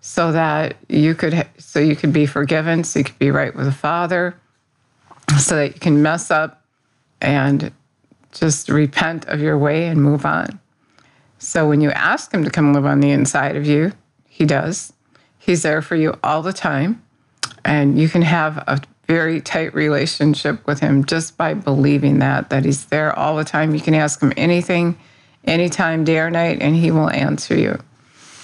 so 0.02 0.32
that 0.32 0.76
you 0.88 1.14
could 1.14 1.46
so 1.56 1.78
you 1.78 1.96
could 1.96 2.12
be 2.12 2.26
forgiven, 2.26 2.84
so 2.84 2.98
you 2.98 3.04
could 3.04 3.18
be 3.18 3.30
right 3.30 3.54
with 3.54 3.64
the 3.64 3.72
Father, 3.72 4.34
so 5.38 5.56
that 5.56 5.74
you 5.74 5.80
can 5.80 6.02
mess 6.02 6.30
up 6.30 6.62
and 7.22 7.72
just 8.32 8.68
repent 8.68 9.24
of 9.26 9.40
your 9.40 9.56
way 9.56 9.86
and 9.86 10.02
move 10.02 10.26
on. 10.26 10.58
So 11.38 11.68
when 11.68 11.80
you 11.80 11.90
ask 11.92 12.32
him 12.32 12.44
to 12.44 12.50
come 12.50 12.74
live 12.74 12.84
on 12.84 13.00
the 13.00 13.10
inside 13.10 13.56
of 13.56 13.64
you, 13.64 13.92
he 14.28 14.44
does. 14.44 14.92
He's 15.38 15.62
there 15.62 15.82
for 15.82 15.96
you 15.96 16.18
all 16.22 16.42
the 16.42 16.52
time. 16.52 17.02
And 17.64 17.98
you 17.98 18.08
can 18.08 18.22
have 18.22 18.58
a 18.58 18.80
very 19.06 19.40
tight 19.40 19.74
relationship 19.74 20.66
with 20.66 20.80
him 20.80 21.04
just 21.04 21.36
by 21.36 21.54
believing 21.54 22.18
that, 22.18 22.50
that 22.50 22.64
he's 22.64 22.86
there 22.86 23.16
all 23.16 23.36
the 23.36 23.44
time. 23.44 23.74
You 23.74 23.80
can 23.80 23.94
ask 23.94 24.20
him 24.20 24.32
anything, 24.36 24.98
anytime, 25.44 26.04
day 26.04 26.18
or 26.18 26.30
night, 26.30 26.58
and 26.60 26.74
he 26.74 26.90
will 26.90 27.10
answer 27.10 27.56
you. 27.56 27.78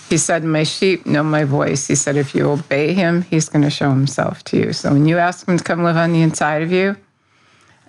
He 0.08 0.16
said, 0.16 0.42
My 0.42 0.62
sheep 0.62 1.04
know 1.04 1.22
my 1.22 1.44
voice. 1.44 1.86
He 1.86 1.94
said, 1.94 2.16
If 2.16 2.34
you 2.34 2.50
obey 2.50 2.94
him, 2.94 3.22
he's 3.22 3.48
going 3.48 3.62
to 3.62 3.70
show 3.70 3.90
himself 3.90 4.42
to 4.44 4.56
you. 4.56 4.72
So 4.72 4.92
when 4.92 5.06
you 5.06 5.18
ask 5.18 5.46
him 5.46 5.58
to 5.58 5.64
come 5.64 5.84
live 5.84 5.96
on 5.96 6.12
the 6.12 6.22
inside 6.22 6.62
of 6.62 6.72
you, 6.72 6.96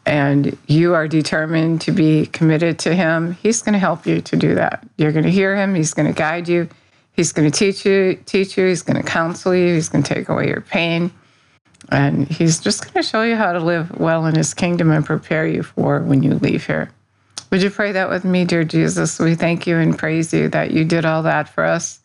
and 0.05 0.57
you 0.67 0.95
are 0.95 1.07
determined 1.07 1.81
to 1.81 1.91
be 1.91 2.25
committed 2.27 2.79
to 2.79 2.95
him, 2.95 3.33
he's 3.33 3.61
going 3.61 3.73
to 3.73 3.79
help 3.79 4.05
you 4.05 4.21
to 4.21 4.35
do 4.35 4.55
that. 4.55 4.85
You're 4.97 5.11
going 5.11 5.25
to 5.25 5.31
hear 5.31 5.55
him, 5.55 5.75
he's 5.75 5.93
going 5.93 6.07
to 6.07 6.13
guide 6.13 6.49
you, 6.49 6.67
he's 7.13 7.31
going 7.31 7.49
to 7.49 7.57
teach 7.57 7.85
you, 7.85 8.19
teach 8.25 8.57
you, 8.57 8.67
he's 8.67 8.81
going 8.81 8.97
to 8.97 9.07
counsel 9.07 9.55
you, 9.55 9.75
he's 9.75 9.87
going 9.87 10.03
to 10.03 10.13
take 10.13 10.27
away 10.27 10.47
your 10.47 10.61
pain. 10.61 11.11
And 11.91 12.27
he's 12.27 12.59
just 12.59 12.83
going 12.83 13.01
to 13.01 13.07
show 13.07 13.23
you 13.23 13.35
how 13.35 13.53
to 13.53 13.59
live 13.59 13.97
well 13.97 14.25
in 14.25 14.35
his 14.35 14.53
kingdom 14.53 14.91
and 14.91 15.05
prepare 15.05 15.47
you 15.47 15.63
for 15.63 16.01
when 16.01 16.21
you 16.21 16.33
leave 16.35 16.65
here. 16.65 16.91
Would 17.51 17.63
you 17.63 17.69
pray 17.69 17.93
that 17.93 18.09
with 18.09 18.25
me, 18.25 18.45
dear 18.45 18.63
Jesus? 18.63 19.17
We 19.17 19.35
thank 19.35 19.65
you 19.65 19.77
and 19.77 19.97
praise 19.97 20.33
you 20.33 20.49
that 20.49 20.71
you 20.71 20.85
did 20.85 21.05
all 21.05 21.23
that 21.23 21.49
for 21.49 21.63
us. 21.63 21.99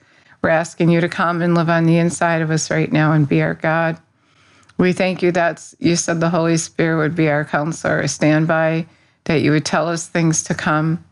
We're 0.45 0.51
asking 0.51 0.91
you 0.91 1.01
to 1.01 1.09
come 1.09 1.41
and 1.41 1.55
live 1.55 1.71
on 1.71 1.87
the 1.87 1.97
inside 1.97 2.43
of 2.43 2.51
us 2.51 2.71
right 2.71 2.93
now 2.93 3.13
and 3.13 3.27
be 3.27 3.41
our 3.41 3.55
God. 3.55 3.97
We 4.77 4.93
thank 4.93 5.23
you 5.23 5.33
that 5.33 5.73
you 5.79 5.97
said 5.97 6.21
the 6.21 6.29
Holy 6.29 6.59
Spirit 6.59 6.99
would 6.99 7.15
be 7.15 7.31
our 7.31 7.47
counselor, 7.47 8.01
a 8.01 8.09
standby, 8.09 8.85
that 9.25 9.41
you 9.41 9.53
would 9.53 9.65
tell 9.65 9.89
us 9.89 10.07
things 10.07 10.43
to 10.43 10.55
come, 10.55 11.03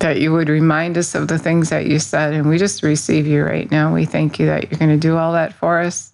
that 0.00 0.20
you 0.20 0.30
would 0.32 0.50
remind 0.50 0.98
us 0.98 1.14
of 1.14 1.28
the 1.28 1.38
things 1.38 1.70
that 1.70 1.86
you 1.86 1.98
said. 1.98 2.34
And 2.34 2.50
we 2.50 2.58
just 2.58 2.82
receive 2.82 3.26
you 3.26 3.42
right 3.42 3.70
now. 3.70 3.94
We 3.94 4.04
thank 4.04 4.38
you 4.38 4.44
that 4.44 4.70
you're 4.70 4.78
going 4.78 4.90
to 4.90 4.98
do 4.98 5.16
all 5.16 5.32
that 5.32 5.54
for 5.54 5.80
us. 5.80 6.12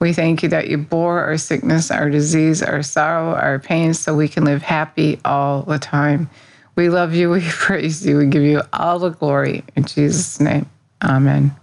We 0.00 0.12
thank 0.12 0.42
you 0.42 0.48
that 0.48 0.66
you 0.66 0.78
bore 0.78 1.20
our 1.20 1.38
sickness, 1.38 1.92
our 1.92 2.10
disease, 2.10 2.60
our 2.60 2.82
sorrow, 2.82 3.36
our 3.36 3.60
pain, 3.60 3.94
so 3.94 4.16
we 4.16 4.26
can 4.26 4.44
live 4.44 4.62
happy 4.62 5.20
all 5.24 5.62
the 5.62 5.78
time. 5.78 6.28
We 6.74 6.88
love 6.88 7.14
you. 7.14 7.30
We 7.36 7.42
praise 7.42 8.04
you. 8.04 8.18
We 8.18 8.26
give 8.26 8.42
you 8.42 8.62
all 8.72 8.98
the 8.98 9.10
glory. 9.10 9.62
In 9.76 9.84
Jesus' 9.84 10.40
name, 10.40 10.68
amen. 11.04 11.54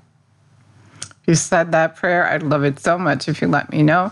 You 1.26 1.36
said 1.36 1.72
that 1.72 1.96
prayer, 1.96 2.26
I'd 2.26 2.44
love 2.44 2.64
it 2.64 2.80
so 2.80 2.98
much 2.98 3.28
if 3.28 3.42
you 3.42 3.48
let 3.48 3.72
me 3.72 3.82
know. 3.82 4.12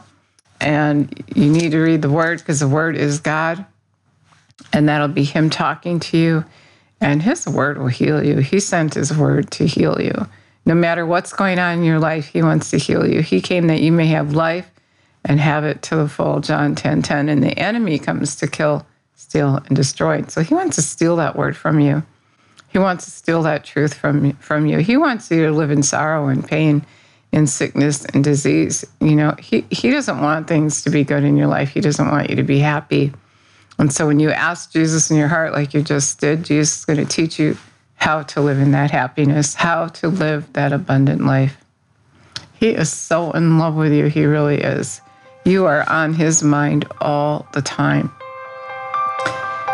And 0.59 1.23
you 1.35 1.49
need 1.51 1.71
to 1.71 1.79
read 1.79 2.01
the 2.01 2.09
word 2.09 2.39
because 2.39 2.59
the 2.59 2.67
word 2.67 2.95
is 2.95 3.19
God. 3.19 3.65
And 4.71 4.87
that'll 4.87 5.07
be 5.07 5.23
Him 5.23 5.49
talking 5.49 5.99
to 6.01 6.17
you. 6.17 6.45
And 7.01 7.21
His 7.21 7.47
word 7.47 7.77
will 7.77 7.87
heal 7.87 8.23
you. 8.23 8.37
He 8.37 8.59
sent 8.59 8.93
His 8.93 9.15
word 9.15 9.51
to 9.51 9.65
heal 9.65 9.99
you. 9.99 10.13
No 10.65 10.75
matter 10.75 11.05
what's 11.05 11.33
going 11.33 11.57
on 11.57 11.79
in 11.79 11.83
your 11.83 11.99
life, 11.99 12.27
He 12.27 12.43
wants 12.43 12.69
to 12.69 12.77
heal 12.77 13.07
you. 13.07 13.21
He 13.21 13.41
came 13.41 13.67
that 13.67 13.81
you 13.81 13.91
may 13.91 14.07
have 14.07 14.33
life 14.33 14.69
and 15.25 15.39
have 15.39 15.63
it 15.63 15.81
to 15.83 15.95
the 15.95 16.07
full. 16.07 16.39
John 16.39 16.75
10 16.75 17.01
10. 17.01 17.27
And 17.27 17.43
the 17.43 17.57
enemy 17.57 17.97
comes 17.99 18.35
to 18.37 18.47
kill, 18.47 18.85
steal, 19.15 19.57
and 19.65 19.75
destroy. 19.75 20.21
So 20.27 20.41
He 20.43 20.53
wants 20.53 20.75
to 20.75 20.81
steal 20.81 21.15
that 21.17 21.35
word 21.35 21.57
from 21.57 21.79
you. 21.79 22.03
He 22.69 22.79
wants 22.79 23.03
to 23.05 23.11
steal 23.11 23.41
that 23.43 23.65
truth 23.65 23.95
from, 23.95 24.33
from 24.33 24.65
you. 24.65 24.77
He 24.77 24.95
wants 24.95 25.29
you 25.29 25.47
to 25.47 25.51
live 25.51 25.71
in 25.71 25.83
sorrow 25.83 26.27
and 26.27 26.47
pain 26.47 26.85
in 27.31 27.47
sickness 27.47 28.05
and 28.05 28.23
disease. 28.23 28.85
You 28.99 29.15
know, 29.15 29.35
he, 29.39 29.65
he 29.69 29.89
doesn't 29.89 30.21
want 30.21 30.47
things 30.47 30.83
to 30.83 30.89
be 30.89 31.03
good 31.03 31.23
in 31.23 31.37
your 31.37 31.47
life. 31.47 31.69
He 31.69 31.81
doesn't 31.81 32.09
want 32.09 32.29
you 32.29 32.35
to 32.35 32.43
be 32.43 32.59
happy. 32.59 33.13
And 33.79 33.91
so 33.91 34.05
when 34.05 34.19
you 34.19 34.29
ask 34.31 34.71
Jesus 34.71 35.09
in 35.09 35.17
your 35.17 35.27
heart, 35.27 35.53
like 35.53 35.73
you 35.73 35.81
just 35.81 36.19
did, 36.19 36.43
Jesus 36.43 36.79
is 36.79 36.85
going 36.85 36.99
to 36.99 37.05
teach 37.05 37.39
you 37.39 37.57
how 37.95 38.23
to 38.23 38.41
live 38.41 38.59
in 38.59 38.71
that 38.71 38.91
happiness, 38.91 39.55
how 39.55 39.87
to 39.87 40.07
live 40.07 40.51
that 40.53 40.73
abundant 40.73 41.25
life. 41.25 41.57
He 42.53 42.69
is 42.69 42.91
so 42.91 43.31
in 43.31 43.57
love 43.57 43.75
with 43.75 43.93
you. 43.93 44.05
He 44.05 44.25
really 44.25 44.61
is. 44.61 45.01
You 45.45 45.65
are 45.65 45.89
on 45.89 46.13
his 46.13 46.43
mind 46.43 46.85
all 46.99 47.47
the 47.53 47.61
time. 47.61 48.11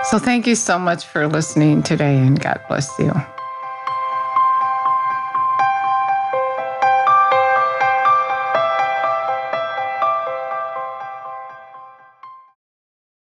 So 0.06 0.20
thank 0.20 0.48
you 0.48 0.56
so 0.56 0.80
much 0.80 1.06
for 1.06 1.28
listening 1.28 1.84
today, 1.84 2.17
and 2.17 2.39
God 2.39 2.62
bless 2.70 2.98
you. 2.98 3.12